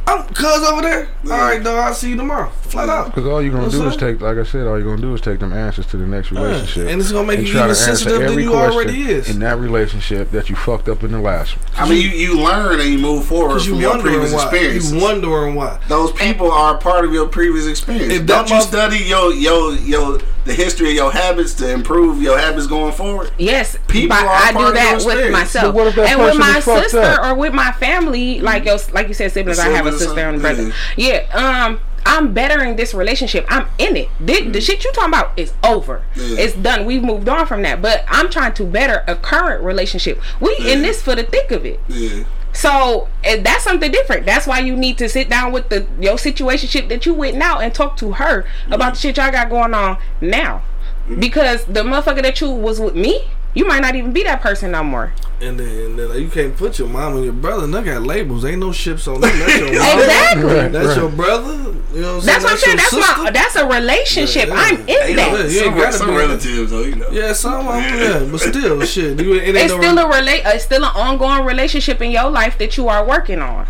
[0.07, 1.09] I'm cuz over there.
[1.25, 1.79] All right, dog.
[1.79, 2.49] I'll see you tomorrow.
[2.63, 3.07] Flat out.
[3.07, 5.15] Because all you're gonna What's do is take, like I said, all you're gonna do
[5.15, 7.65] is take them answers to the next relationship, And it's gonna make and you try
[7.65, 9.29] even to answer sensitive than every you question already is.
[9.31, 11.67] in that relationship that you fucked up in the last one.
[11.77, 14.33] I mean, you, you learn and you move forward Cause from you your wondering previous
[14.35, 14.43] why.
[14.45, 14.93] experiences.
[14.93, 15.79] You wondering why.
[15.89, 18.13] Those people are a part of your previous experience.
[18.13, 22.21] If Don't you mother- study your your your the history of your habits to improve
[22.21, 23.31] your habits going forward?
[23.39, 25.33] yes, People but are I part do of that your with experience.
[25.33, 25.65] myself.
[25.67, 27.25] But what if that and with person my is fucked sister up?
[27.27, 28.87] or with my family, like mm-hmm.
[28.89, 29.61] your, like you said, siblings.
[29.61, 30.43] I have a Sister and yeah.
[30.43, 30.63] brother.
[30.65, 31.01] Mm-hmm.
[31.01, 33.47] Yeah, um, I'm bettering this relationship.
[33.49, 34.09] I'm in it.
[34.21, 36.05] The, the shit you talking about is over.
[36.17, 36.41] Yeah.
[36.41, 36.85] It's done.
[36.85, 37.81] We've moved on from that.
[37.81, 40.21] But I'm trying to better a current relationship.
[40.41, 41.81] We in this for the thick of it.
[41.89, 42.25] Yeah.
[42.53, 44.27] So and that's something different.
[44.27, 47.61] That's why you need to sit down with the your situationship that you with now
[47.61, 48.91] and talk to her about mm-hmm.
[48.91, 50.63] the shit y'all got going on now.
[51.19, 53.25] Because the motherfucker that you was with me,
[53.55, 55.13] you might not even be that person no more.
[55.41, 57.67] And then, and then you can't put your mom and your brother.
[57.67, 58.45] They got labels.
[58.45, 59.37] Ain't no ships on them.
[59.39, 59.99] That's your mom.
[59.99, 60.45] Exactly.
[60.45, 60.97] Right, That's right.
[60.99, 61.53] your brother.
[61.93, 62.79] You know what I'm That's what I'm saying.
[62.79, 64.49] your That's my that's a relationship.
[64.49, 65.51] Yeah, I'm in Yeah, that.
[65.51, 67.11] you ain't some gotta some be- relatives, though, you know.
[67.11, 69.21] Yeah, some of them, yeah, but still, shit.
[69.21, 70.45] You, it ain't It's no still a relate.
[70.47, 73.67] Uh, it's still an ongoing relationship in your life that you are working on.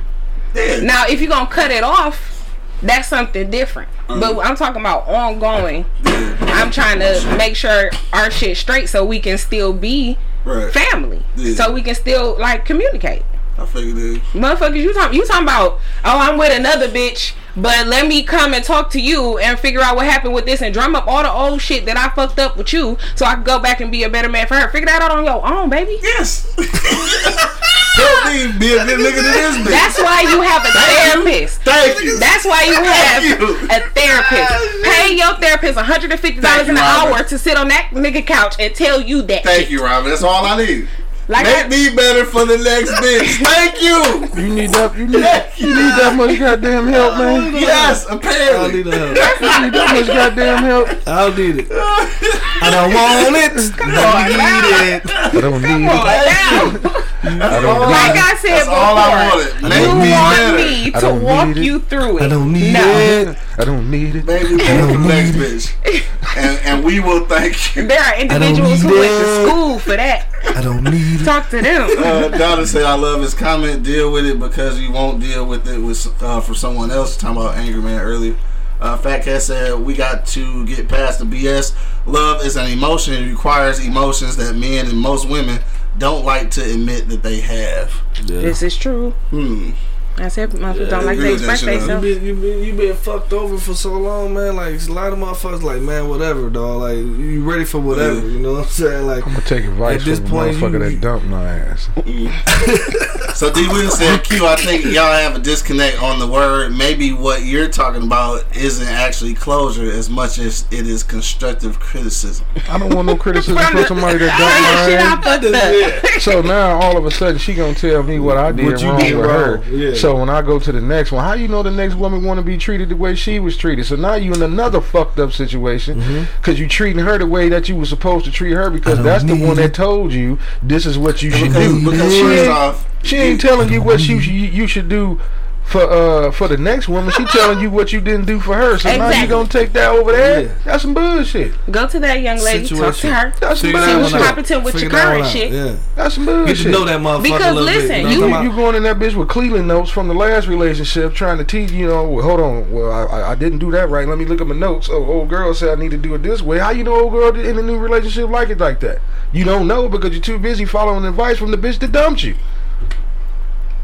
[0.54, 0.80] Yeah.
[0.80, 2.41] Now, if you're gonna cut it off,
[2.82, 3.88] that's something different.
[4.08, 5.84] Um, but I'm talking about ongoing.
[6.04, 10.72] I'm trying to make sure our shit straight so we can still be right.
[10.72, 11.22] family.
[11.36, 11.54] Yeah.
[11.54, 13.22] So we can still like communicate.
[13.62, 14.22] I figured it.
[14.32, 18.54] Motherfuckers, you talking you talking about, oh I'm with another bitch, but let me come
[18.54, 21.22] and talk to you and figure out what happened with this and drum up all
[21.22, 23.92] the old shit that I fucked up with you so I can go back and
[23.92, 24.68] be a better man for her.
[24.70, 25.98] Figure that out on your own, baby.
[26.02, 26.52] Yes.
[27.92, 29.70] Help me be a good nigga to this bitch.
[29.70, 31.60] That's why you have a therapist.
[31.60, 32.18] Thank you.
[32.18, 34.82] That's why you have a therapist.
[34.82, 38.74] Pay your therapist $150 Thank an you, hour to sit on that nigga couch and
[38.74, 39.44] tell you that.
[39.44, 39.70] Thank shit.
[39.70, 40.08] you, Robin.
[40.10, 40.88] That's all I need.
[41.28, 43.44] Like Make I- me better for the next bitch.
[43.46, 44.42] Thank you.
[44.42, 44.96] You need that.
[44.98, 45.22] You need.
[45.56, 47.52] You need that much goddamn help, man.
[47.62, 48.82] Yes, I don't apparently.
[48.82, 49.40] need the help.
[49.40, 50.88] You need that much goddamn help.
[51.06, 51.68] I don't need it.
[51.72, 53.76] I don't want it.
[53.78, 55.02] Come on, need it.
[55.06, 56.82] I don't need Come on it.
[56.82, 57.02] now.
[57.24, 58.24] I don't Like need it.
[58.24, 59.62] I said That's before, all I wanted.
[59.62, 60.56] Make you me want better.
[60.58, 62.22] me to walk you through it.
[62.24, 62.82] I don't need no.
[62.82, 63.36] it.
[63.58, 64.24] I don't need it.
[64.24, 66.08] Make me better for the next bitch.
[66.36, 67.86] And, and we will thank you.
[67.86, 70.26] There are individuals who went to school for that.
[70.56, 71.24] I don't need it.
[71.24, 71.90] Talk to them.
[71.98, 73.82] Uh, Donna said, "I love his comment.
[73.82, 77.36] Deal with it because you won't deal with it with uh, for someone else." Talking
[77.42, 78.36] about Angry Man earlier.
[78.80, 81.76] Uh, Fat Cat said we got to get past the BS.
[82.06, 83.14] Love is an emotion.
[83.14, 85.60] It requires emotions that men and most women
[85.98, 87.92] don't like to admit that they have.
[88.26, 89.10] This is true.
[89.30, 89.70] Hmm.
[90.18, 92.72] I said motherfuckers don't like agree to that express shit, You been, you been you
[92.74, 94.56] been fucked over for so long, man.
[94.56, 96.82] Like a lot of motherfuckers, like man, whatever, dog.
[96.82, 98.20] Like you ready for whatever.
[98.28, 99.06] You know what I'm saying?
[99.06, 101.48] Like I'm gonna take advice At this from point, a motherfucker you- that dumped my
[101.48, 101.88] ass.
[103.34, 106.76] So D Will said, Q, I think y'all have a disconnect on the word.
[106.76, 112.44] Maybe what you're talking about isn't actually closure as much as it is constructive criticism.
[112.68, 116.14] I don't want no criticism From from somebody that Shit, I dumped my fucked up.
[116.14, 116.22] ass.
[116.22, 118.90] So now all of a sudden she gonna tell me what I did What you
[118.90, 119.64] wrong did with her.
[119.70, 119.94] yeah.
[120.02, 122.38] So when I go to the next one, how you know the next woman want
[122.38, 123.86] to be treated the way she was treated?
[123.86, 126.24] So now you in another fucked up situation Mm-hmm.
[126.38, 129.22] because you treating her the way that you were supposed to treat her because that's
[129.22, 131.90] the one that told you this is what you should Because, do.
[131.90, 135.20] because She ain't- off, She ain't telling you what you you, you should do
[135.64, 137.10] for uh for the next woman.
[137.12, 138.78] She telling you what you didn't do for her.
[138.78, 140.42] So now you gonna take that over there?
[140.42, 140.54] Yeah.
[140.64, 141.54] That's some bullshit.
[141.70, 143.32] Go to that young lady, talk to her.
[143.40, 144.20] That's some Figure that See what's bullshit.
[144.20, 144.26] out.
[144.26, 145.52] competent with your Figure that current shit.
[145.52, 145.76] Yeah.
[145.94, 146.56] That's some Get bullshit.
[146.64, 148.12] to know that motherfucker Because a little listen, bit.
[148.12, 151.14] you- know You, you going in that bitch with Cleveland notes from the last relationship,
[151.14, 152.06] trying to teach you know.
[152.06, 154.06] Well, hold on, well I, I- I didn't do that right.
[154.06, 154.88] Let me look at my notes.
[154.92, 156.58] Oh, old girl said I need to do it this way.
[156.58, 158.98] How you know old girl in a new relationship like it like that?
[159.32, 162.34] You don't know because you're too busy following advice from the bitch that dumped you.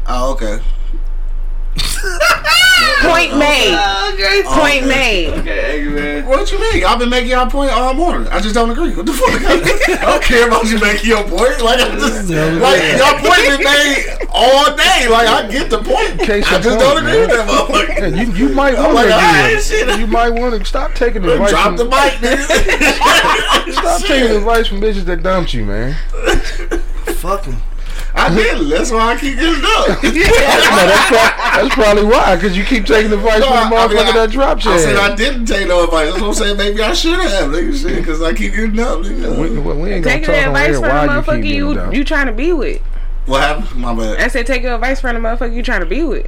[0.07, 0.59] oh, okay.
[3.01, 3.75] Point made.
[4.13, 4.43] Okay.
[4.45, 6.25] Point made.
[6.25, 6.85] What you mean?
[6.85, 8.27] I've been making y'all point all morning.
[8.27, 8.95] I just don't agree.
[8.95, 9.29] What the fuck?
[9.99, 11.61] I don't care about you making your point.
[11.61, 15.07] Like, I just, like your point been made all day.
[15.09, 16.19] Like, I get the point.
[16.19, 18.03] Case I just point, don't agree with that motherfucker.
[18.03, 19.99] And you you might want like, to alright.
[19.99, 21.49] You might want to stop taking advice.
[21.49, 23.71] Drop From, the mic, nigga.
[23.73, 25.95] stop taking advice from bitches that dumped you, man.
[27.05, 27.68] Fuck Fuck 'em.
[28.15, 28.67] I did.
[28.69, 30.03] That's why I keep getting up.
[30.03, 33.79] No, that's, pro- that's probably why, because you keep taking advice from the I mean,
[33.79, 34.71] motherfucker I- that dropped you.
[34.71, 36.09] I said I didn't take no advice.
[36.09, 36.57] That's what I'm saying.
[36.57, 37.73] Maybe I should have, nigga.
[37.81, 39.37] Shit, because I keep getting up, nigga.
[39.39, 39.49] we
[39.81, 42.33] we ain't Taking talk advice from the why you motherfucker getting you you trying to
[42.33, 42.81] be with.
[43.25, 43.75] What happened?
[43.81, 44.19] My bad.
[44.19, 46.27] I said take your advice from the motherfucker you trying to be with.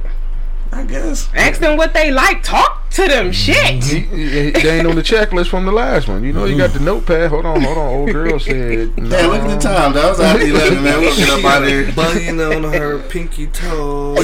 [0.74, 1.28] I guess.
[1.34, 2.42] Ask them what they like.
[2.42, 3.30] Talk to them.
[3.30, 3.84] Shit.
[3.84, 6.24] He- he- They ain't on the checklist from the last one.
[6.24, 7.28] You know, you got the notepad.
[7.30, 7.86] Hold on, hold on.
[7.88, 8.96] Old girl said.
[8.96, 9.08] No.
[9.10, 9.92] Damn, look at the time.
[9.92, 11.00] That was after 11, man.
[11.00, 11.84] We'll get up out of here.
[11.88, 14.16] Bugging on her pinky toe.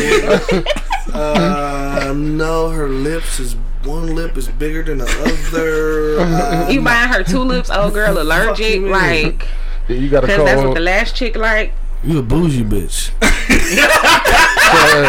[1.15, 5.05] uh, no, her lips is one lip is bigger than the
[5.51, 6.21] other.
[6.21, 9.47] Uh, You buying her tulips, old girl allergic, like,
[9.89, 10.45] Yeah, you got to cause call.
[10.47, 11.73] that's what the last chick like.
[12.03, 13.11] you a bougie bitch.
[13.21, 15.09] hey,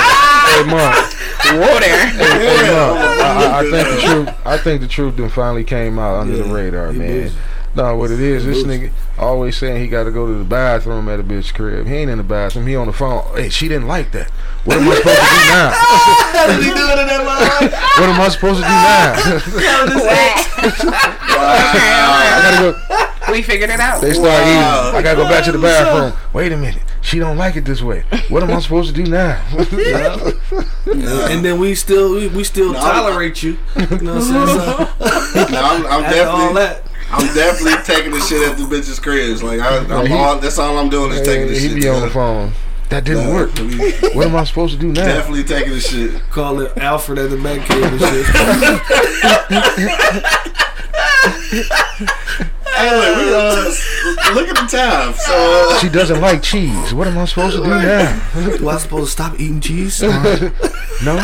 [0.49, 1.13] Hey, Mark.
[1.41, 1.55] I,
[3.21, 4.29] I, I think the truth.
[4.45, 7.23] I think the truth then finally came out under the radar, man.
[7.29, 7.35] bougie.
[7.75, 11.07] No, what it is, this nigga always saying he got to go to the bathroom
[11.07, 11.85] at a bitch crib.
[11.85, 12.65] He ain't in the bathroom.
[12.65, 13.23] He on the phone.
[13.35, 14.29] Hey, she didn't like that.
[14.65, 15.71] What am I supposed to do now?
[15.71, 17.69] How did he do it in that line?
[17.71, 19.13] What am I supposed to do now?
[21.39, 23.31] I gotta go.
[23.31, 24.01] we figured it out.
[24.01, 24.87] They start Wow.
[24.89, 24.95] eating.
[24.97, 26.13] I gotta go back to the bathroom.
[26.33, 26.81] Wait a minute.
[27.09, 28.03] She don't like it this way.
[28.29, 29.41] What am I supposed to do now?
[29.57, 32.79] and then we still we, we still No.
[32.79, 33.57] tolerate you.
[33.75, 34.47] You know what I'm saying?
[34.47, 38.63] So, No, I'm, I'm after all definitely, that, I'm definitely taking the shit at the
[38.65, 39.41] bitches' cribs.
[39.41, 41.61] Like I, I'm he- all, that's all I'm doing is taking the shit.
[41.63, 41.81] he shit.
[41.81, 42.53] be on the phone.
[42.89, 43.55] That didn't No, work.
[43.55, 45.05] we What am I supposed to do now?
[45.05, 46.21] Definitely taking the shit.
[46.29, 48.25] call it Alfred at the Batcave and shit.
[52.75, 55.13] Hey, look, we, uh, look at the time.
[55.13, 55.33] So,
[55.71, 56.93] uh, She doesn't like cheese.
[56.93, 58.31] What am I supposed to do now?
[58.57, 60.01] Do I supposed to stop eating cheese?
[60.03, 60.51] Uh,
[61.03, 61.17] No.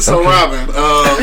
[0.00, 1.16] so Robin, uh,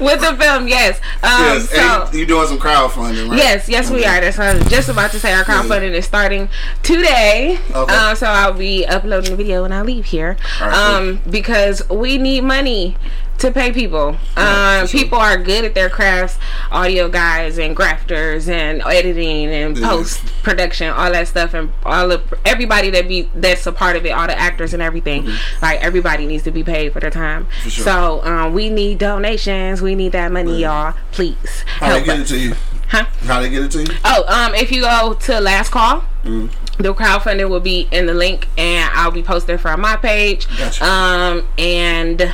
[0.00, 0.98] With the film, yes.
[1.22, 2.04] Um, yes, so.
[2.06, 3.38] and you doing some crowdfunding, right?
[3.38, 4.20] Yes, yes, we are.
[4.20, 5.32] That's what I was just about to say.
[5.32, 6.48] Our crowdfunding is starting
[6.82, 7.58] today.
[7.72, 7.94] Okay.
[7.94, 10.36] Um, so I'll be uploading the video when I leave here.
[10.60, 12.96] All right, um, because we need money
[13.38, 14.16] to pay people.
[14.36, 15.00] Yeah, Um, sure.
[15.00, 16.38] people are good at their crafts,
[16.70, 19.88] audio guys and grafters and editing and Yeah.
[19.88, 24.06] post production, all that stuff, and all of everybody that be that's a part of
[24.06, 25.28] it, all the actors and everything.
[25.60, 27.44] Like everybody needs to be paid for their time.
[27.46, 27.60] Mm-hmm.
[27.64, 27.84] For sure.
[27.84, 29.82] So um, we need donations.
[29.82, 30.94] We need that money, y'all.
[31.12, 32.54] Please How they help get it to you?
[32.88, 33.06] Huh?
[33.26, 33.88] How they get it to you?
[34.04, 36.50] Oh, um, if you go to last call, Mm.
[36.78, 40.46] the crowdfunding will be in the link, and I'll be posting from my page.
[40.58, 40.84] Gotcha.
[40.84, 42.32] Um, and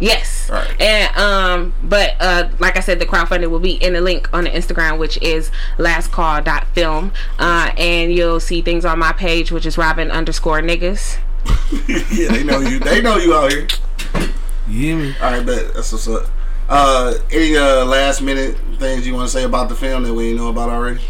[0.00, 0.50] Yes.
[0.50, 0.80] Right.
[0.80, 4.44] And um, but uh, like I said, the crowdfunding will be in the link on
[4.44, 7.12] the Instagram, which is lastcall.film.
[7.38, 11.18] Uh, and you'll see things on my page, which is Robin underscore niggas.
[12.12, 12.80] yeah, they know you.
[12.80, 13.68] They know you out here.
[14.14, 14.26] Yeah.
[14.68, 15.14] hear me?
[15.20, 16.26] All right, bet that's what's up.
[16.68, 20.28] Uh, any uh last minute things you want to say about the film that we
[20.28, 21.02] ain't know about already?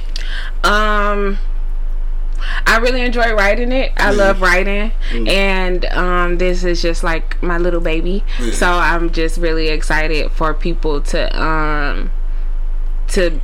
[0.65, 1.39] Um,
[2.67, 3.93] I really enjoy writing it.
[3.97, 4.17] I Yeah.
[4.17, 5.29] love writing, Mm.
[5.29, 8.25] and um, this is just like my little baby.
[8.41, 8.53] Yeah.
[8.53, 12.11] So I'm just really excited for people to um
[13.09, 13.41] to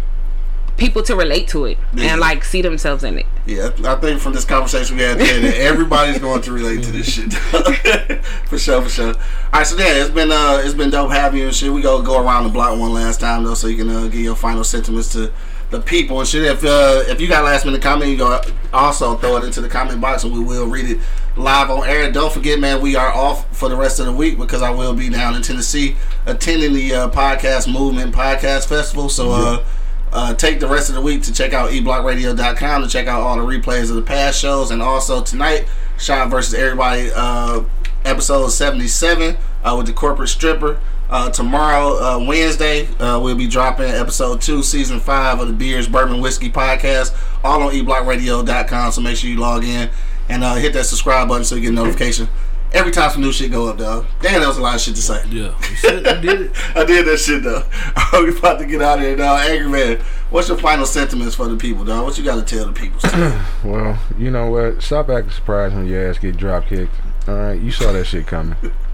[0.77, 2.13] people to relate to it Yeah.
[2.13, 3.27] and like see themselves in it.
[3.45, 6.91] Yeah, I think from this conversation we had today that everybody's going to relate to
[6.93, 7.33] this shit.
[8.47, 9.09] for sure, for sure.
[9.09, 9.15] All
[9.53, 11.71] right, so yeah, it's been uh, it's been dope having you and shit.
[11.73, 14.21] We go go around the block one last time though, so you can uh, give
[14.21, 15.31] your final sentiments to
[15.71, 16.45] the people and shit.
[16.45, 18.41] If uh, if you got last minute comment, you go
[18.73, 20.99] also throw it into the comment box and we will read it
[21.37, 22.11] live on air.
[22.11, 24.95] Don't forget, man, we are off for the rest of the week because I will
[24.95, 25.97] be down in Tennessee
[26.27, 29.09] attending the uh, podcast movement podcast festival.
[29.09, 29.33] So.
[29.33, 29.65] uh
[30.13, 33.37] uh, take the rest of the week to check out eblockradio.com to check out all
[33.37, 35.69] the replays of the past shows and also tonight
[35.99, 37.63] Sean versus everybody uh,
[38.05, 43.87] episode 77 uh, with the corporate stripper uh, tomorrow uh, Wednesday uh, we'll be dropping
[43.87, 49.17] episode 2 season 5 of the Beers Bourbon Whiskey podcast all on eblockradio.com so make
[49.17, 49.91] sure you log in
[50.29, 52.29] and uh, hit that subscribe button so you get a notification
[52.73, 54.95] every time some new shit go up dog damn that was a lot of shit
[54.95, 56.53] to say Yeah, you said you did it.
[56.77, 57.65] I did that shit though.
[57.97, 59.37] I'm about to get out of here now.
[59.37, 59.99] Angry man,
[60.31, 62.05] what's your final sentiments for the people, dog?
[62.05, 63.01] What you got to tell the people?
[63.65, 64.83] Well, you know what?
[64.83, 66.95] Stop acting surprised when your ass get drop kicked.
[67.29, 68.57] All right, you saw that shit coming.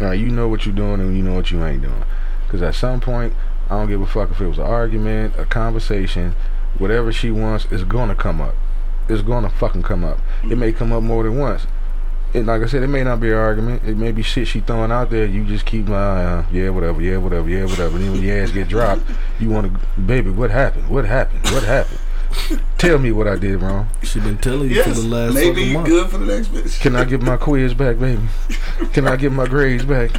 [0.00, 2.04] Right, you know what you're doing and you know what you ain't doing.
[2.46, 3.32] Because at some point,
[3.68, 6.34] I don't give a fuck if it was an argument, a conversation,
[6.78, 8.54] whatever she wants is gonna come up.
[9.08, 10.18] It's gonna fucking come up.
[10.44, 11.66] It may come up more than once.
[12.34, 13.84] And like I said, it may not be an argument.
[13.84, 15.24] It may be shit she throwing out there.
[15.24, 17.96] You just keep my uh, yeah, whatever, yeah, whatever, yeah, whatever.
[17.96, 19.02] And then when your ass get dropped,
[19.40, 20.88] you want to, baby, what happened?
[20.88, 21.44] What happened?
[21.50, 22.00] What happened?
[22.78, 23.88] Tell me what I did wrong.
[24.02, 25.86] She been telling you for the last maybe fucking month.
[25.88, 26.80] good for the next bitch.
[26.80, 28.22] Can I get my quiz back, baby?
[28.92, 30.10] Can I get my grades back?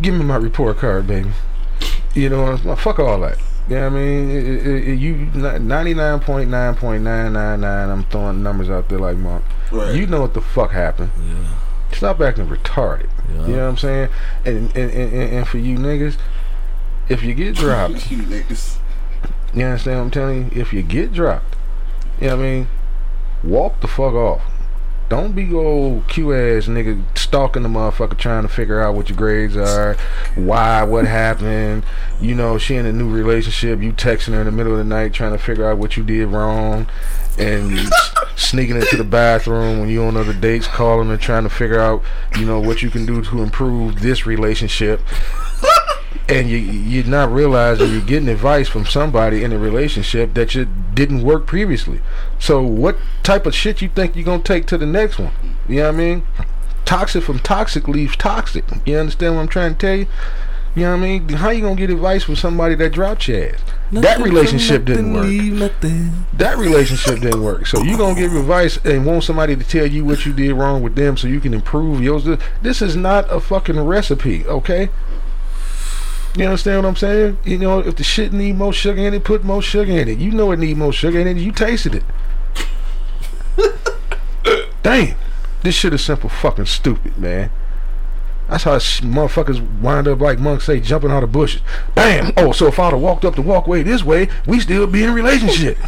[0.00, 1.30] Give me my report card, baby.
[2.14, 3.38] You know, what fuck all that.
[3.68, 4.30] You know I mean?
[4.30, 7.88] It, it, it, you ninety nine point nine point nine nine nine.
[7.88, 9.42] I'm throwing numbers out there like mom.
[9.72, 9.94] Right.
[9.94, 11.10] You know what the fuck happened?
[11.18, 11.54] Yeah,
[11.92, 13.08] Stop acting retarded.
[13.32, 13.46] yeah.
[13.46, 14.08] You know what I'm saying?
[14.44, 16.18] And and, and, and and for you niggas,
[17.08, 18.76] if you get dropped, you niggas.
[19.54, 20.60] You understand what I'm telling you?
[20.60, 21.56] If you get dropped,
[22.20, 22.68] you know what I mean?
[23.42, 24.42] Walk the fuck off.
[25.10, 29.18] Don't be old Q ass nigga stalking the motherfucker trying to figure out what your
[29.18, 29.96] grades are,
[30.34, 31.84] why, what happened.
[32.20, 34.84] You know, she in a new relationship, you texting her in the middle of the
[34.84, 36.86] night trying to figure out what you did wrong
[37.38, 37.78] and
[38.36, 42.02] sneaking into the bathroom when you on other dates, calling her trying to figure out,
[42.38, 45.00] you know, what you can do to improve this relationship
[46.28, 50.66] and you you're not realizing you're getting advice from somebody in a relationship that you
[50.94, 52.00] didn't work previously.
[52.38, 55.32] So what type of shit you think you're gonna take to the next one?
[55.68, 56.22] You know what I mean?
[56.84, 58.64] Toxic from toxic leaves toxic.
[58.84, 60.06] You understand what I'm trying to tell you?
[60.74, 61.28] You know what I mean?
[61.28, 63.60] How you gonna get advice from somebody that dropped your ass?
[63.92, 65.26] that relationship didn't work.
[66.32, 67.66] That relationship didn't work.
[67.66, 70.82] So you gonna give advice and want somebody to tell you what you did wrong
[70.82, 72.24] with them so you can improve yours.
[72.62, 74.88] This is not a fucking recipe, okay?
[76.36, 77.38] You understand what I'm saying?
[77.44, 80.18] You know, if the shit need more sugar in it, put more sugar in it.
[80.18, 81.36] You know it need more sugar in it.
[81.36, 82.04] You tasted it.
[84.82, 85.16] Damn,
[85.62, 87.50] this shit is simple fucking stupid, man.
[88.48, 91.62] That's how motherfuckers wind up like monks say, jumping out of bushes.
[91.94, 92.32] Bam!
[92.36, 95.10] Oh, so if I'd have walked up the walkway this way, we still be in
[95.10, 95.78] a relationship.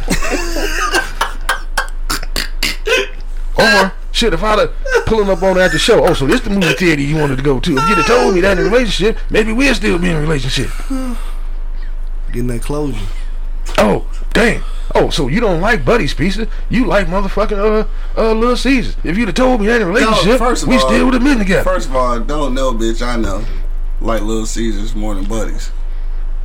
[3.59, 4.73] or shit, if I'd have
[5.05, 7.59] pulling up on the show, oh, so this the movie theater you wanted to go
[7.59, 7.77] to.
[7.77, 10.19] If you'd have told me that in a relationship, maybe we'll still be in a
[10.19, 10.69] relationship.
[12.27, 12.99] Getting that closure.
[13.77, 14.63] Oh, damn.
[14.95, 16.47] Oh, so you don't like Buddy's pieces?
[16.69, 17.87] You like motherfucking uh
[18.17, 18.95] uh Little Caesars?
[19.03, 21.13] If you'd have told me that in a relationship, first of we all- still would
[21.13, 21.63] have been together.
[21.63, 23.05] First of all, don't know, bitch.
[23.05, 23.45] I know.
[24.01, 25.71] Like Little Caesars more than buddies.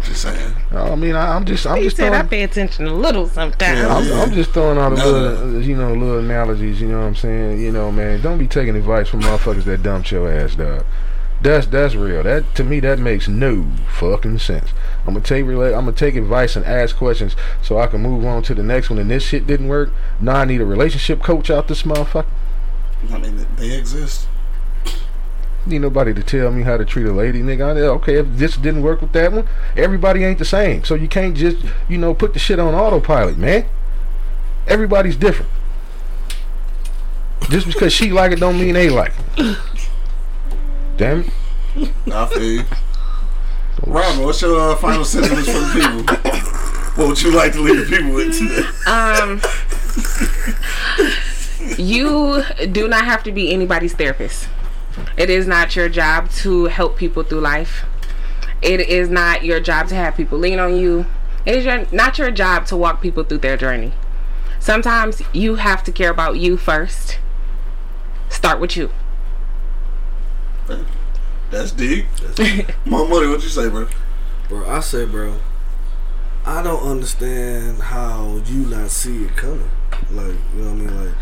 [0.04, 0.54] Just saying.
[0.72, 3.78] I mean, I, I'm just, I'm He just said I pay attention a little sometimes.
[3.78, 3.94] Yeah.
[3.94, 5.10] I'm, I'm just throwing out a No.
[5.10, 6.80] little, you know, little analogies.
[6.80, 7.60] You know what I'm saying?
[7.60, 10.84] You know, man, don't be taking advice from motherfuckers that dumped your ass, dog.
[11.40, 12.22] That's that's real.
[12.22, 13.66] That to me, that makes no
[13.98, 14.70] fucking sense.
[15.06, 18.24] I'm gonna take rela- I'm gonna take advice and ask questions so I can move
[18.24, 18.98] on to the next one.
[19.00, 19.90] And this shit didn't work.
[20.20, 22.26] Now I need a relationship coach out this motherfucker.
[23.12, 24.28] I mean, they exist.
[25.64, 27.76] Need nobody to tell me how to treat a lady, nigga.
[27.76, 30.82] I, okay, if this didn't work with that one, everybody ain't the same.
[30.82, 33.66] So you can't just, you know, put the shit on autopilot, man.
[34.66, 35.50] Everybody's different.
[37.48, 39.58] Just because she like it don't mean they like it.
[40.96, 41.92] Damn it.
[42.12, 42.64] I feel you.
[43.86, 46.02] Robin, what's your uh, final sentiments for the people?
[46.96, 48.62] What would you like to leave the people with today?
[48.86, 49.40] Um,
[51.78, 54.48] you do not have to be anybody's therapist.
[55.16, 57.84] It is not your job to help people through life.
[58.60, 61.06] It is not your job to have people lean on you.
[61.44, 63.92] It is your, not your job to walk people through their journey.
[64.60, 67.18] Sometimes you have to care about you first.
[68.28, 68.90] Start with you.
[71.50, 72.06] That's deep.
[72.86, 73.88] My money, what you say, bro?
[74.48, 75.36] Bro, I say, bro,
[76.46, 79.70] I don't understand how you not see it coming.
[80.10, 81.04] Like, you know what I mean?
[81.06, 81.14] Like,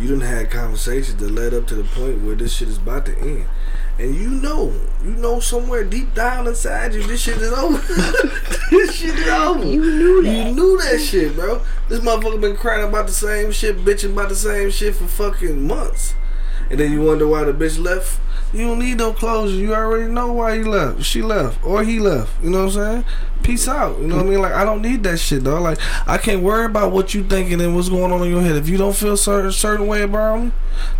[0.00, 3.04] you didn't have conversations that led up to the point where this shit is about
[3.06, 3.44] to end.
[3.98, 4.72] And you know,
[5.04, 7.76] you know somewhere deep down inside you, this shit is over.
[8.70, 9.62] this shit is over.
[9.62, 10.46] You knew that.
[10.46, 11.60] You knew that shit, bro.
[11.90, 15.66] This motherfucker been crying about the same shit, bitching about the same shit for fucking
[15.66, 16.14] months.
[16.70, 18.18] And then you wonder why the bitch left.
[18.52, 19.54] You don't need no closure.
[19.54, 21.04] You already know why he left.
[21.04, 21.64] She left.
[21.64, 22.42] Or he left.
[22.42, 23.04] You know what I'm saying?
[23.42, 23.98] Peace out.
[23.98, 24.40] You know what I mean?
[24.40, 25.60] Like I don't need that shit, though.
[25.60, 25.78] Like
[26.08, 28.56] I can't worry about what you thinking and what's going on in your head.
[28.56, 30.52] If you don't feel certain certain way about me,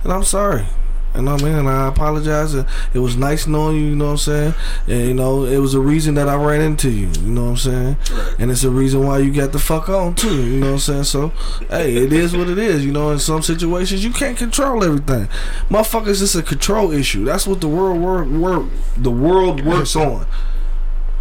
[0.02, 0.66] then I'm sorry.
[1.14, 1.54] You know what I mean?
[1.54, 2.54] And I apologize.
[2.54, 4.54] It was nice knowing you, you know what I'm saying?
[4.86, 7.50] And, you know, it was a reason that I ran into you, you know what
[7.50, 7.96] I'm saying?
[8.38, 10.78] And it's a reason why you got the fuck on, too, you know what I'm
[10.78, 11.04] saying?
[11.04, 11.28] So,
[11.68, 13.10] hey, it is what it is, you know?
[13.10, 15.26] In some situations, you can't control everything.
[15.68, 17.24] Motherfuckers, it's a control issue.
[17.24, 20.26] That's what the world work, work the world works on.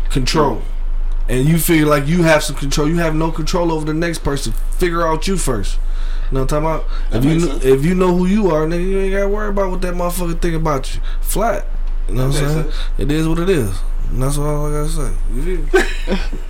[0.09, 0.61] Control.
[1.27, 2.87] And you feel like you have some control.
[2.89, 4.53] You have no control over the next person.
[4.77, 5.77] Figure out you first.
[6.31, 7.11] You know what I'm talking about?
[7.11, 7.65] That if you makes sense.
[7.65, 10.39] if you know who you are, nigga, you ain't gotta worry about what that motherfucker
[10.39, 11.01] think about you.
[11.21, 11.65] Flat.
[12.07, 12.63] You know what I'm saying?
[12.63, 12.75] sense.
[12.97, 13.79] It is what it is.
[14.11, 15.11] And that's all I gotta say.
[15.33, 15.69] You hear me?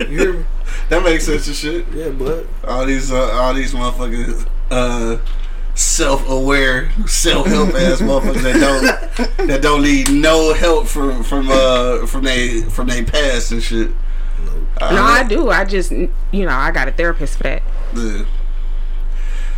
[0.00, 0.44] you hear me?
[0.88, 1.86] That makes sense and shit.
[1.94, 5.18] Yeah, but All these, uh, all these motherfuckers, uh,
[5.74, 8.60] self-aware, self-help ass motherfuckers that
[9.36, 13.62] don't, that don't need no help from from uh from they from they past and
[13.62, 13.90] shit.
[14.80, 15.50] Uh, No, I do.
[15.50, 16.10] I just, you
[16.46, 17.62] know, I got a therapist for that.
[17.92, 18.26] the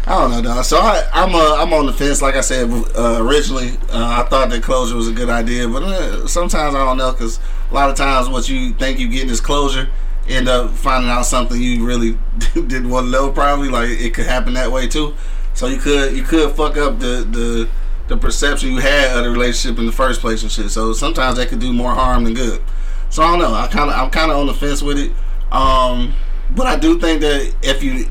[0.04, 0.64] I don't know, dog.
[0.64, 2.20] So I, I'm uh, I'm on the fence.
[2.20, 5.84] Like I said uh, originally, uh, I thought that closure was a good idea, but
[5.84, 7.38] uh, sometimes I don't know because
[7.70, 9.88] a lot of times what you think you're getting is closure,
[10.28, 12.18] end up finding out something you really
[12.54, 13.30] didn't want to know.
[13.30, 15.14] Probably like it could happen that way too.
[15.54, 17.68] So you could you could fuck up the the
[18.08, 20.70] the perception you had of the relationship in the first place and shit.
[20.70, 22.60] So sometimes that could do more harm than good.
[23.08, 23.54] So I don't know.
[23.54, 25.12] I kind of I'm kind of on the fence with it.
[25.52, 26.14] Um,
[26.50, 28.06] but I do think that if you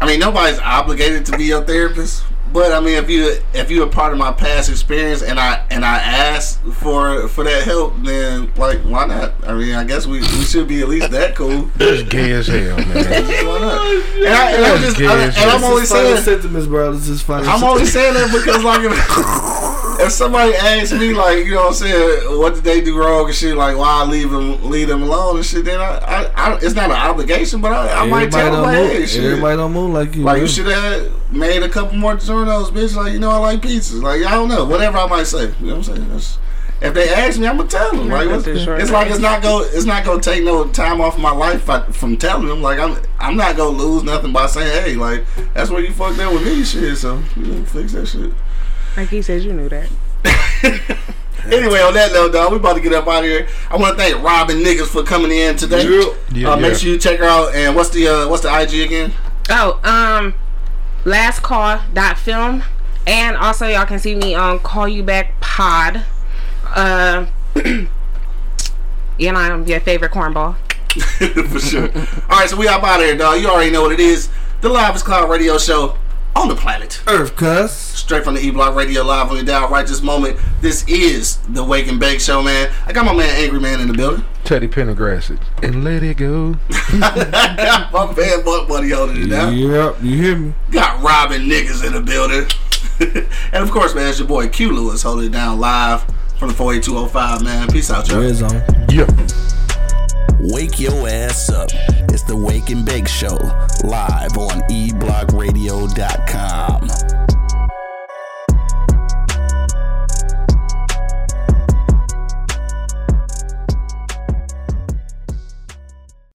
[0.00, 2.24] I mean, nobody's obligated to be your therapist.
[2.52, 5.64] But I mean, if you if you're a part of my past experience and I
[5.70, 9.34] and I ask for for that help, then like why not?
[9.46, 11.62] I mean, I guess we, we should be at least that cool.
[11.76, 12.86] That's gay as hell, man.
[13.46, 13.86] Why not?
[13.86, 15.70] And, I, and I'm just I, and I'm hell.
[15.70, 16.92] only This is final saying sentiments, bro.
[16.92, 17.48] This is final.
[17.48, 21.68] I'm only saying that because like if, if somebody asks me like you know what
[21.68, 24.88] I'm saying what did they do wrong and shit like why I leave them leave
[24.88, 28.06] them alone and shit then I, I, I it's not an obligation but I, I
[28.06, 30.22] might tell them don't like hey shit Everybody don't move like you.
[30.22, 30.42] Like man.
[30.42, 32.96] you should have made a couple more DiGiorno's, bitch.
[32.96, 34.02] Like you know, I like pizzas.
[34.02, 35.52] Like I don't know, whatever I might say.
[35.60, 36.08] You know what I'm saying?
[36.08, 36.38] That's,
[36.80, 38.08] if they ask me, I'm gonna tell them.
[38.08, 41.32] Like it's, it's like it's not go it's not gonna take no time off my
[41.32, 42.62] life fi- from telling them.
[42.62, 45.24] Like I'm I'm not gonna lose nothing by saying, hey, like
[45.54, 46.96] that's where you fucked up with me, shit.
[46.96, 48.32] So you know, fix that shit.
[48.96, 50.98] Like he said, you knew that.
[51.44, 53.46] Anyway, on that note, dog, we about to get up out of here.
[53.70, 55.84] I want to thank Robin niggas for coming in today.
[56.32, 57.54] Yeah, uh, Make sure you check her out.
[57.54, 59.12] And what's the uh, what's the IG again?
[59.48, 60.34] Oh, um,
[61.08, 62.62] last call dot film,
[63.06, 66.04] and also y'all can see me on Call You Back Pod.
[66.66, 67.88] Uh, you
[69.32, 70.56] know, I'm your favorite cornball.
[71.48, 71.90] for sure.
[72.28, 73.40] All right, so we up out of here, dog.
[73.40, 74.28] You already know what it is.
[74.60, 75.96] The Live Cloud Radio Show
[76.34, 77.02] on the planet.
[77.06, 77.72] Earth, cuz.
[77.72, 80.38] Straight from the E Block Radio Live on your dial right this moment.
[80.60, 82.70] This is the Wake and Bake Show, man.
[82.86, 84.24] I got my man Angry Man in the building.
[84.48, 86.56] Teddy Pendergrass it and let it go.
[86.98, 89.54] my man Buck Buddy holding it down.
[89.54, 90.54] Yep, you hear me?
[90.70, 92.46] Got Robin niggas in the building.
[93.52, 96.02] and of course, man, it's your boy Q Lewis holding it down live
[96.38, 97.68] from the 48205, man.
[97.68, 98.22] Peace out, y'all.
[98.22, 98.62] Red zone.
[98.88, 99.06] Yeah.
[100.40, 101.68] Wake your ass up.
[102.08, 103.36] It's the Wake and Bake Show,
[103.84, 107.07] live on eblockradio.com.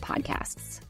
[0.00, 0.80] podcasts.